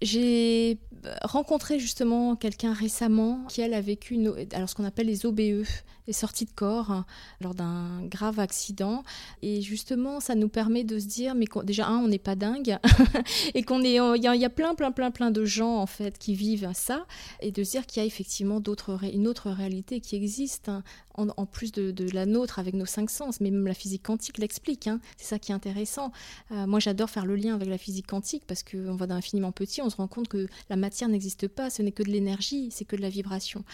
J'ai 0.00 0.78
rencontré 1.22 1.78
justement 1.78 2.36
quelqu'un 2.36 2.72
récemment 2.72 3.44
qui, 3.48 3.60
elle, 3.60 3.74
a 3.74 3.80
vécu 3.80 4.18
alors 4.52 4.68
ce 4.68 4.74
qu'on 4.74 4.84
appelle 4.84 5.06
les 5.06 5.26
OBE, 5.26 5.64
les 6.08 6.12
sorties 6.12 6.46
de 6.46 6.50
corps, 6.50 6.90
hein, 6.90 7.06
lors 7.40 7.54
d'un 7.54 8.02
grave 8.04 8.40
accident. 8.40 9.04
Et 9.42 9.60
justement, 9.60 10.20
ça 10.20 10.34
nous 10.34 10.48
permet 10.48 10.82
de 10.82 10.98
se 10.98 11.06
dire, 11.06 11.34
mais 11.34 11.46
déjà, 11.64 11.86
un, 11.86 11.98
on 11.98 12.08
n'est 12.08 12.18
pas 12.18 12.34
dingue, 12.34 12.78
et 13.54 13.62
qu'on 13.62 13.82
est, 13.82 13.94
il 13.94 14.22
y, 14.22 14.44
a 14.44 14.50
plein, 14.50 14.74
plein, 14.74 14.90
plein, 14.90 15.10
plein 15.10 15.30
de 15.30 15.44
gens, 15.44 15.76
en 15.76 15.86
fait, 15.86 16.18
qui 16.18 16.34
vivent 16.34 16.70
ça, 16.74 17.06
et 17.40 17.52
de 17.52 17.62
se 17.62 17.72
dire 17.72 17.86
qu'il 17.86 18.02
y 18.02 18.04
a 18.04 18.06
effectivement 18.06 18.58
d'autres, 18.58 18.98
une 19.04 19.28
autre 19.28 19.50
réalité 19.50 20.00
qui 20.00 20.16
existe, 20.16 20.70
hein, 20.70 20.82
en, 21.14 21.46
plus 21.46 21.72
de, 21.72 22.10
la 22.12 22.26
nôtre 22.26 22.58
avec 22.58 22.74
nos 22.74 22.86
cinq 22.86 23.10
sens, 23.10 23.40
mais 23.40 23.50
même 23.50 23.66
la 23.66 23.74
physique 23.74 24.04
quantique 24.04 24.38
l'explique, 24.38 24.86
hein. 24.86 25.00
c'est 25.16 25.26
ça 25.26 25.38
qui 25.38 25.52
est 25.52 25.54
intéressant. 25.54 26.12
Euh, 26.52 26.66
moi, 26.66 26.80
j'adore 26.80 27.10
faire 27.10 27.26
le 27.26 27.36
lien 27.36 27.54
avec 27.54 27.68
la 27.68 27.78
physique 27.78 28.06
quantique, 28.06 28.44
parce 28.46 28.62
qu'on 28.62 28.94
va 28.94 29.06
d'infiniment 29.06 29.52
petit, 29.52 29.82
se 29.90 29.96
rend 29.96 30.08
compte 30.08 30.28
que 30.28 30.46
la 30.70 30.76
matière 30.76 31.08
n'existe 31.08 31.48
pas, 31.48 31.70
ce 31.70 31.82
n'est 31.82 31.92
que 31.92 32.02
de 32.02 32.10
l'énergie, 32.10 32.70
c'est 32.70 32.84
que 32.84 32.96
de 32.96 33.02
la 33.02 33.10
vibration 33.10 33.64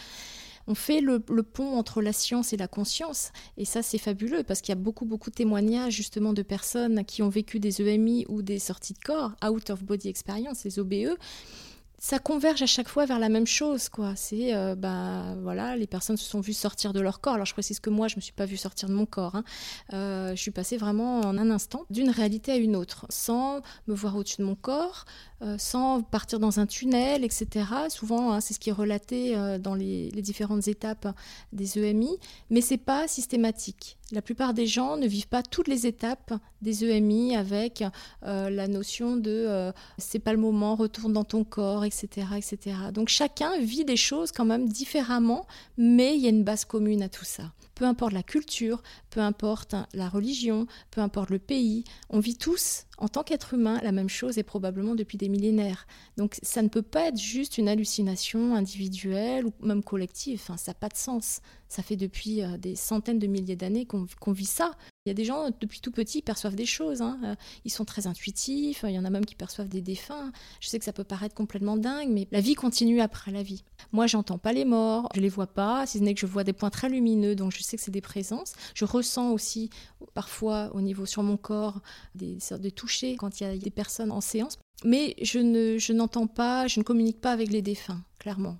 on 0.67 0.75
fait 0.75 1.01
le, 1.01 1.19
pont 1.19 1.77
entre 1.77 2.01
la 2.01 2.13
science 2.13 2.53
et 2.53 2.57
la 2.57 2.67
conscience. 2.67 3.31
Et 3.57 3.65
ça, 3.65 3.81
c'est 3.81 3.97
fabuleux 3.97 4.43
parce 4.43 4.61
qu'il 4.61 4.69
y 4.69 4.77
a 4.77 4.81
beaucoup, 4.81 5.05
beaucoup 5.05 5.29
de 5.29 5.35
témoignages 5.35 5.93
justement 5.93 6.33
de 6.33 6.41
personnes 6.41 7.05
qui 7.05 7.21
ont 7.21 7.29
vécu 7.29 7.59
des 7.59 7.81
EMI 7.81 8.25
ou 8.29 8.41
des 8.41 8.59
sorties 8.59 8.93
de 8.93 8.99
corps, 8.99 9.33
out 9.45 9.69
of 9.69 9.83
body 9.83 10.07
experience, 10.07 10.63
les 10.63 10.79
OBE, 10.79 11.17
ça 12.05 12.19
converge 12.19 12.61
à 12.61 12.67
chaque 12.67 12.87
fois 12.87 13.07
vers 13.07 13.17
la 13.17 13.29
même 13.29 13.47
chose, 13.47 13.89
quoi. 13.89 14.13
C'est, 14.15 14.53
euh, 14.53 14.75
bah, 14.75 15.33
voilà, 15.41 15.75
les 15.75 15.87
personnes 15.87 16.17
se 16.17 16.29
sont 16.29 16.39
vues 16.39 16.53
sortir 16.53 16.93
de 16.93 16.99
leur 16.99 17.19
corps. 17.19 17.33
Alors, 17.33 17.47
je 17.47 17.53
précise 17.53 17.79
que 17.79 17.89
moi, 17.89 18.07
je 18.07 18.17
me 18.17 18.21
suis 18.21 18.31
pas 18.31 18.45
vue 18.45 18.57
sortir 18.57 18.89
de 18.89 18.93
mon 18.93 19.07
corps. 19.07 19.33
Hein. 19.33 19.43
Euh, 19.91 20.29
je 20.35 20.39
suis 20.39 20.51
passée 20.51 20.77
vraiment 20.77 21.21
en 21.21 21.35
un 21.35 21.49
instant 21.49 21.83
d'une 21.89 22.11
réalité 22.11 22.51
à 22.51 22.57
une 22.57 22.75
autre, 22.75 23.07
sans 23.09 23.61
me 23.87 23.95
voir 23.95 24.15
au-dessus 24.15 24.37
de 24.37 24.45
mon 24.45 24.53
corps, 24.53 25.05
euh, 25.41 25.57
sans 25.57 26.03
partir 26.03 26.39
dans 26.39 26.59
un 26.59 26.67
tunnel, 26.67 27.23
etc. 27.23 27.65
Souvent, 27.89 28.33
hein, 28.33 28.39
c'est 28.39 28.53
ce 28.53 28.59
qui 28.59 28.69
est 28.69 28.73
relaté 28.73 29.35
dans 29.57 29.73
les, 29.73 30.11
les, 30.11 30.21
différentes 30.21 30.67
étapes 30.67 31.07
des 31.53 31.79
EMI, 31.79 32.19
mais 32.51 32.61
c'est 32.61 32.77
pas 32.77 33.07
systématique. 33.07 33.97
La 34.11 34.21
plupart 34.21 34.53
des 34.53 34.67
gens 34.67 34.97
ne 34.97 35.07
vivent 35.07 35.27
pas 35.27 35.41
toutes 35.41 35.67
les 35.67 35.87
étapes 35.87 36.33
des 36.61 36.85
EMI 36.85 37.35
avec 37.35 37.83
euh, 38.23 38.51
la 38.51 38.67
notion 38.67 39.17
de 39.17 39.31
euh, 39.31 39.71
c'est 39.97 40.19
pas 40.19 40.31
le 40.31 40.37
moment, 40.37 40.75
retourne 40.75 41.13
dans 41.13 41.23
ton 41.23 41.43
corps, 41.43 41.85
etc., 41.85 42.27
etc. 42.37 42.77
Donc 42.93 43.09
chacun 43.09 43.57
vit 43.59 43.83
des 43.83 43.97
choses 43.97 44.31
quand 44.31 44.45
même 44.45 44.69
différemment, 44.69 45.47
mais 45.77 46.15
il 46.15 46.21
y 46.21 46.27
a 46.27 46.29
une 46.29 46.43
base 46.43 46.65
commune 46.65 47.01
à 47.01 47.09
tout 47.09 47.25
ça. 47.25 47.51
Peu 47.75 47.85
importe 47.85 48.13
la 48.13 48.23
culture, 48.23 48.81
peu 49.09 49.19
importe 49.19 49.75
la 49.93 50.09
religion, 50.09 50.65
peu 50.91 51.01
importe 51.01 51.29
le 51.29 51.39
pays, 51.39 51.83
on 52.09 52.19
vit 52.19 52.37
tous 52.37 52.85
en 52.97 53.09
tant 53.09 53.23
qu'être 53.23 53.53
humain 53.53 53.79
la 53.83 53.91
même 53.91 54.09
chose 54.09 54.37
et 54.37 54.43
probablement 54.43 54.95
depuis 54.95 55.17
des 55.17 55.29
millénaires. 55.29 55.85
Donc 56.17 56.37
ça 56.41 56.61
ne 56.61 56.69
peut 56.69 56.81
pas 56.81 57.09
être 57.09 57.19
juste 57.19 57.57
une 57.57 57.67
hallucination 57.67 58.55
individuelle 58.55 59.45
ou 59.45 59.53
même 59.59 59.83
collective, 59.83 60.39
enfin, 60.41 60.57
ça 60.57 60.71
n'a 60.71 60.75
pas 60.75 60.89
de 60.89 60.95
sens. 60.97 61.41
Ça 61.67 61.83
fait 61.83 61.97
depuis 61.97 62.41
euh, 62.41 62.57
des 62.57 62.75
centaines 62.75 63.19
de 63.19 63.27
milliers 63.27 63.55
d'années 63.55 63.85
qu'on 63.85 64.31
vit 64.31 64.45
ça. 64.45 64.71
Il 65.05 65.09
y 65.09 65.11
a 65.11 65.13
des 65.13 65.23
gens, 65.23 65.51
depuis 65.61 65.81
tout 65.81 65.91
petit, 65.91 66.23
perçoivent 66.23 66.55
des 66.55 66.65
choses. 66.65 67.03
Hein. 67.03 67.19
Euh, 67.23 67.35
ils 67.63 67.69
sont 67.69 67.85
très 67.85 68.07
intuitifs. 68.07 68.83
Il 68.87 68.89
y 68.89 68.97
en 68.97 69.05
a 69.05 69.11
même 69.11 69.25
qui 69.25 69.35
perçoivent 69.35 69.67
des 69.67 69.81
défunts. 69.81 70.31
Je 70.59 70.67
sais 70.67 70.79
que 70.79 70.85
ça 70.85 70.93
peut 70.93 71.03
paraître 71.03 71.35
complètement 71.35 71.77
dingue, 71.77 72.09
mais 72.09 72.27
la 72.31 72.41
vie 72.41 72.55
continue 72.55 73.01
après 73.01 73.31
la 73.31 73.43
vie. 73.43 73.63
Moi, 73.91 74.07
j'entends 74.07 74.39
pas 74.39 74.51
les 74.51 74.65
morts, 74.65 75.07
je 75.13 75.21
les 75.21 75.29
vois 75.29 75.45
pas, 75.45 75.85
si 75.85 75.99
ce 75.99 76.03
n'est 76.03 76.15
que 76.15 76.19
je 76.19 76.25
vois 76.25 76.43
des 76.43 76.53
points 76.53 76.71
très 76.71 76.89
lumineux, 76.89 77.35
donc 77.35 77.51
je 77.51 77.61
sais 77.61 77.77
que 77.77 77.83
c'est 77.83 77.91
des 77.91 78.01
présences. 78.01 78.53
Je 78.73 78.83
ressens 78.83 79.29
aussi 79.29 79.69
parfois 80.15 80.71
au 80.73 80.81
niveau 80.81 81.05
sur 81.05 81.21
mon 81.21 81.37
corps 81.37 81.81
des 82.15 82.39
sortes 82.39 82.63
de 82.63 82.71
toucher 82.71 83.15
quand 83.15 83.39
il 83.39 83.43
y 83.43 83.45
a 83.47 83.55
des 83.55 83.69
personnes 83.69 84.11
en 84.11 84.21
séance. 84.21 84.57
Mais 84.83 85.15
je, 85.21 85.37
ne, 85.37 85.77
je 85.77 85.93
n'entends 85.93 86.25
pas, 86.25 86.65
je 86.65 86.79
ne 86.79 86.83
communique 86.83 87.21
pas 87.21 87.31
avec 87.31 87.51
les 87.51 87.61
défunts, 87.61 88.03
clairement. 88.17 88.57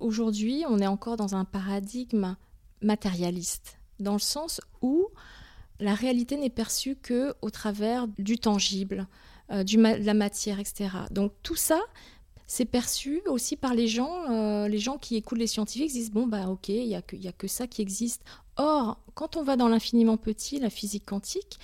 Aujourd'hui, 0.00 0.64
on 0.68 0.80
est 0.80 0.86
encore 0.88 1.16
dans 1.16 1.36
un 1.36 1.44
paradigme 1.44 2.34
matérialiste 2.82 3.78
dans 4.00 4.14
le 4.14 4.18
sens 4.18 4.60
où 4.82 5.08
la 5.80 5.94
réalité 5.94 6.36
n'est 6.36 6.50
perçue 6.50 6.96
que 6.96 7.34
au 7.42 7.50
travers 7.50 8.06
du 8.18 8.38
tangible, 8.38 9.06
euh, 9.50 9.64
de 9.64 10.04
la 10.04 10.14
matière, 10.14 10.60
etc. 10.60 10.90
Donc 11.10 11.32
tout 11.42 11.56
ça, 11.56 11.80
c'est 12.46 12.64
perçu 12.64 13.22
aussi 13.26 13.56
par 13.56 13.74
les 13.74 13.88
gens, 13.88 14.30
euh, 14.30 14.68
les 14.68 14.78
gens 14.78 14.98
qui 14.98 15.16
écoutent 15.16 15.38
les 15.38 15.46
scientifiques 15.46 15.92
disent 15.92 16.10
bon 16.10 16.26
bah 16.26 16.48
ok, 16.48 16.68
il 16.68 16.86
n'y 16.86 16.94
a, 16.94 16.98
a 16.98 17.32
que 17.32 17.48
ça 17.48 17.66
qui 17.66 17.82
existe. 17.82 18.22
Or, 18.56 18.98
quand 19.14 19.36
on 19.36 19.42
va 19.42 19.56
dans 19.56 19.68
l'infiniment 19.68 20.16
petit, 20.16 20.60
la 20.60 20.70
physique 20.70 21.04
quantique, 21.06 21.58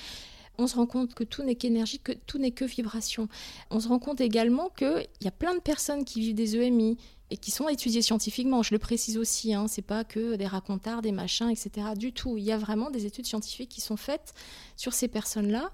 on 0.58 0.66
se 0.66 0.76
rend 0.76 0.86
compte 0.86 1.14
que 1.14 1.24
tout 1.24 1.42
n'est 1.42 1.54
qu'énergie, 1.54 2.00
que 2.00 2.12
tout 2.12 2.38
n'est 2.38 2.50
que 2.50 2.64
vibration. 2.64 3.28
On 3.70 3.80
se 3.80 3.88
rend 3.88 3.98
compte 3.98 4.20
également 4.20 4.68
qu'il 4.70 5.06
y 5.22 5.28
a 5.28 5.30
plein 5.30 5.54
de 5.54 5.60
personnes 5.60 6.04
qui 6.04 6.20
vivent 6.20 6.34
des 6.34 6.56
EMI 6.56 6.98
et 7.30 7.36
qui 7.36 7.50
sont 7.50 7.68
étudiées 7.68 8.02
scientifiquement. 8.02 8.62
Je 8.62 8.74
le 8.74 8.78
précise 8.78 9.16
aussi, 9.18 9.54
hein, 9.54 9.66
c'est 9.68 9.82
pas 9.82 10.04
que 10.04 10.36
des 10.36 10.46
racontards, 10.46 11.02
des 11.02 11.12
machins, 11.12 11.48
etc. 11.48 11.88
Du 11.96 12.12
tout. 12.12 12.36
Il 12.36 12.44
y 12.44 12.52
a 12.52 12.58
vraiment 12.58 12.90
des 12.90 13.06
études 13.06 13.26
scientifiques 13.26 13.70
qui 13.70 13.80
sont 13.80 13.96
faites 13.96 14.34
sur 14.76 14.92
ces 14.92 15.08
personnes-là 15.08 15.70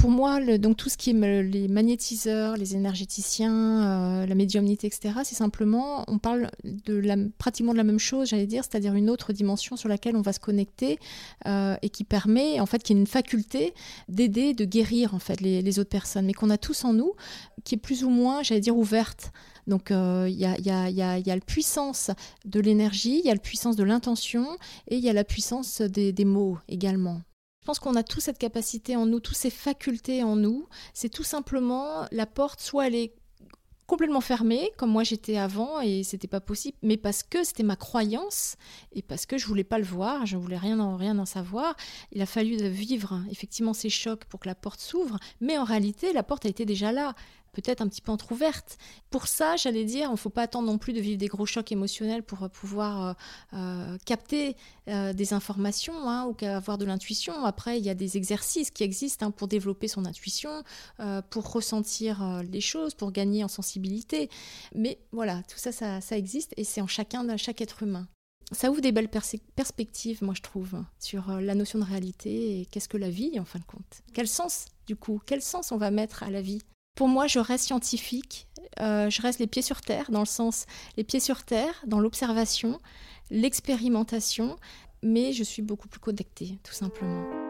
pour 0.00 0.10
moi, 0.10 0.40
donc 0.56 0.78
tout 0.78 0.88
ce 0.88 0.96
qui 0.96 1.10
est 1.10 1.42
les 1.42 1.68
magnétiseurs, 1.68 2.56
les 2.56 2.74
énergéticiens, 2.74 4.22
euh, 4.22 4.26
la 4.26 4.34
médiumnité, 4.34 4.86
etc., 4.86 5.14
c'est 5.24 5.34
simplement, 5.34 6.04
on 6.08 6.18
parle 6.18 6.50
de 6.64 6.94
la, 6.94 7.16
pratiquement 7.36 7.72
de 7.72 7.76
la 7.76 7.84
même 7.84 7.98
chose, 7.98 8.30
j'allais 8.30 8.46
dire, 8.46 8.64
c'est-à-dire 8.64 8.94
une 8.94 9.10
autre 9.10 9.34
dimension 9.34 9.76
sur 9.76 9.90
laquelle 9.90 10.16
on 10.16 10.22
va 10.22 10.32
se 10.32 10.40
connecter 10.40 10.98
euh, 11.46 11.76
et 11.82 11.90
qui 11.90 12.04
permet, 12.04 12.60
en 12.60 12.66
fait, 12.66 12.82
qui 12.82 12.94
est 12.94 12.96
une 12.96 13.06
faculté 13.06 13.74
d'aider, 14.08 14.54
de 14.54 14.64
guérir, 14.64 15.14
en 15.14 15.18
fait, 15.18 15.42
les, 15.42 15.78
autres 15.78 15.90
personnes, 15.90 16.24
mais 16.24 16.32
qu'on 16.32 16.48
a 16.48 16.56
tous 16.56 16.86
en 16.86 16.94
nous, 16.94 17.12
qui 17.64 17.74
est 17.74 17.78
plus 17.78 18.02
ou 18.02 18.08
moins, 18.08 18.42
j'allais 18.42 18.62
dire, 18.62 18.78
ouverte. 18.78 19.32
Donc 19.70 19.90
il 19.90 20.34
y, 20.34 20.44
a, 20.44 21.20
la 21.24 21.40
puissance 21.40 22.10
de 22.44 22.60
l'énergie, 22.60 23.20
il 23.20 23.26
y 23.26 23.30
a 23.30 23.34
la 23.34 23.40
puissance 23.40 23.76
de 23.76 23.84
l'intention 23.84 24.46
et 24.88 24.96
il 24.96 25.02
y 25.02 25.08
a 25.08 25.14
la 25.14 25.24
puissance 25.24 25.80
des 25.80 26.24
mots 26.24 26.58
également. 26.68 27.22
Je 27.62 27.66
pense 27.66 27.78
qu'on 27.78 27.94
a 27.94 28.02
toute 28.02 28.22
cette 28.22 28.38
capacité 28.38 28.96
en 28.96 29.06
nous, 29.06 29.20
toutes 29.20 29.36
ces 29.36 29.50
facultés 29.50 30.24
en 30.24 30.34
nous. 30.34 30.66
C'est 30.94 31.10
tout 31.10 31.24
simplement 31.24 32.06
la 32.10 32.26
porte, 32.26 32.60
soit 32.60 32.86
elle 32.86 32.94
est 32.94 33.14
complètement 33.90 34.20
fermée, 34.20 34.70
comme 34.76 34.90
moi 34.90 35.02
j'étais 35.02 35.36
avant, 35.36 35.80
et 35.80 36.04
c'était 36.04 36.28
pas 36.28 36.40
possible, 36.40 36.78
mais 36.80 36.96
parce 36.96 37.24
que 37.24 37.42
c'était 37.42 37.64
ma 37.64 37.74
croyance, 37.74 38.54
et 38.92 39.02
parce 39.02 39.26
que 39.26 39.36
je 39.36 39.46
voulais 39.46 39.64
pas 39.64 39.78
le 39.78 39.84
voir, 39.84 40.26
je 40.26 40.36
voulais 40.36 40.56
rien 40.56 40.78
en, 40.78 40.96
rien 40.96 41.18
en 41.18 41.26
savoir. 41.26 41.74
Il 42.12 42.22
a 42.22 42.26
fallu 42.26 42.56
vivre 42.68 43.20
effectivement 43.32 43.72
ces 43.72 43.90
chocs 43.90 44.24
pour 44.26 44.38
que 44.38 44.48
la 44.48 44.54
porte 44.54 44.80
s'ouvre, 44.80 45.18
mais 45.40 45.58
en 45.58 45.64
réalité, 45.64 46.12
la 46.12 46.22
porte 46.22 46.46
a 46.46 46.48
été 46.48 46.64
déjà 46.64 46.92
là 46.92 47.16
peut-être 47.52 47.80
un 47.80 47.88
petit 47.88 48.00
peu 48.00 48.12
entrouverte. 48.12 48.78
Pour 49.10 49.26
ça, 49.26 49.56
j'allais 49.56 49.84
dire, 49.84 50.08
il 50.08 50.12
ne 50.12 50.16
faut 50.16 50.30
pas 50.30 50.42
attendre 50.42 50.66
non 50.66 50.78
plus 50.78 50.92
de 50.92 51.00
vivre 51.00 51.18
des 51.18 51.26
gros 51.26 51.46
chocs 51.46 51.70
émotionnels 51.72 52.22
pour 52.22 52.42
euh, 52.44 52.48
pouvoir 52.48 53.08
euh, 53.08 53.12
euh, 53.54 53.98
capter 54.04 54.56
des 55.14 55.34
informations 55.34 56.08
hein, 56.08 56.26
ou 56.26 56.44
avoir 56.44 56.76
de 56.76 56.84
l'intuition. 56.84 57.44
Après, 57.44 57.78
il 57.78 57.84
y 57.84 57.90
a 57.90 57.94
des 57.94 58.16
exercices 58.16 58.72
qui 58.72 58.82
existent 58.82 59.26
hein, 59.26 59.30
pour 59.30 59.46
développer 59.46 59.86
son 59.86 60.04
intuition, 60.04 60.64
pour 61.30 61.52
ressentir 61.52 62.42
les 62.50 62.60
choses, 62.60 62.94
pour 62.94 63.12
gagner 63.12 63.44
en 63.44 63.48
sensibilité. 63.48 64.30
Mais 64.74 64.98
voilà, 65.12 65.44
tout 65.44 65.58
ça, 65.58 65.70
ça, 65.70 66.16
existe 66.18 66.54
et 66.56 66.64
c'est 66.64 66.80
en 66.80 66.88
chacun, 66.88 67.36
chaque 67.36 67.60
être 67.60 67.84
humain. 67.84 68.08
Ça 68.50 68.68
ouvre 68.68 68.80
des 68.80 68.90
belles 68.90 69.10
perspectives, 69.54 70.24
moi 70.24 70.34
je 70.34 70.42
trouve, 70.42 70.82
sur 70.98 71.30
la 71.40 71.54
notion 71.54 71.78
de 71.78 71.84
réalité 71.84 72.60
et 72.60 72.66
qu'est-ce 72.66 72.88
que 72.88 72.96
la 72.96 73.10
vie 73.10 73.38
en 73.38 73.44
fin 73.44 73.60
de 73.60 73.64
compte. 73.64 74.02
Quel 74.12 74.26
sens, 74.26 74.64
du 74.88 74.96
coup, 74.96 75.20
quel 75.24 75.40
sens 75.40 75.70
on 75.70 75.76
va 75.76 75.92
mettre 75.92 76.24
à 76.24 76.30
la 76.30 76.42
vie? 76.42 76.62
Pour 76.94 77.08
moi, 77.08 77.26
je 77.26 77.38
reste 77.38 77.66
scientifique, 77.66 78.46
euh, 78.80 79.10
je 79.10 79.22
reste 79.22 79.38
les 79.38 79.46
pieds 79.46 79.62
sur 79.62 79.80
terre, 79.80 80.10
dans 80.10 80.20
le 80.20 80.26
sens 80.26 80.66
les 80.96 81.04
pieds 81.04 81.20
sur 81.20 81.44
terre, 81.44 81.74
dans 81.86 82.00
l'observation, 82.00 82.78
l'expérimentation, 83.30 84.56
mais 85.02 85.32
je 85.32 85.42
suis 85.44 85.62
beaucoup 85.62 85.88
plus 85.88 86.00
connectée, 86.00 86.58
tout 86.62 86.74
simplement. 86.74 87.49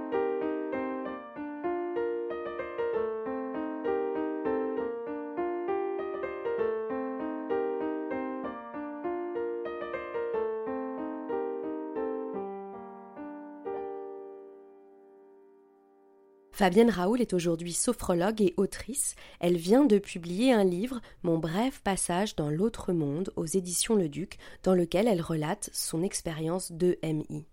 Fabienne 16.60 16.90
Raoul 16.90 17.22
est 17.22 17.32
aujourd'hui 17.32 17.72
sophrologue 17.72 18.42
et 18.42 18.52
autrice. 18.58 19.14
Elle 19.38 19.56
vient 19.56 19.86
de 19.86 19.96
publier 19.96 20.52
un 20.52 20.62
livre, 20.62 21.00
Mon 21.22 21.38
bref 21.38 21.80
passage 21.80 22.36
dans 22.36 22.50
l'autre 22.50 22.92
monde, 22.92 23.32
aux 23.36 23.46
éditions 23.46 23.94
Le 23.94 24.10
Duc, 24.10 24.36
dans 24.62 24.74
lequel 24.74 25.08
elle 25.08 25.22
relate 25.22 25.70
son 25.72 26.02
expérience 26.02 26.70
de 26.70 26.98
MI. 27.02 27.46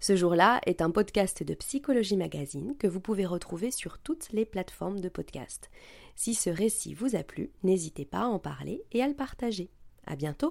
Ce 0.00 0.16
jour-là 0.16 0.60
est 0.66 0.82
un 0.82 0.90
podcast 0.90 1.44
de 1.44 1.54
Psychologie 1.54 2.16
Magazine 2.16 2.74
que 2.76 2.88
vous 2.88 2.98
pouvez 2.98 3.24
retrouver 3.24 3.70
sur 3.70 3.98
toutes 3.98 4.32
les 4.32 4.44
plateformes 4.44 4.98
de 4.98 5.08
podcast. 5.08 5.70
Si 6.16 6.34
ce 6.34 6.50
récit 6.50 6.94
vous 6.94 7.14
a 7.14 7.22
plu, 7.22 7.52
n'hésitez 7.62 8.04
pas 8.04 8.22
à 8.22 8.26
en 8.26 8.40
parler 8.40 8.82
et 8.90 9.00
à 9.00 9.06
le 9.06 9.14
partager. 9.14 9.70
À 10.08 10.16
bientôt! 10.16 10.46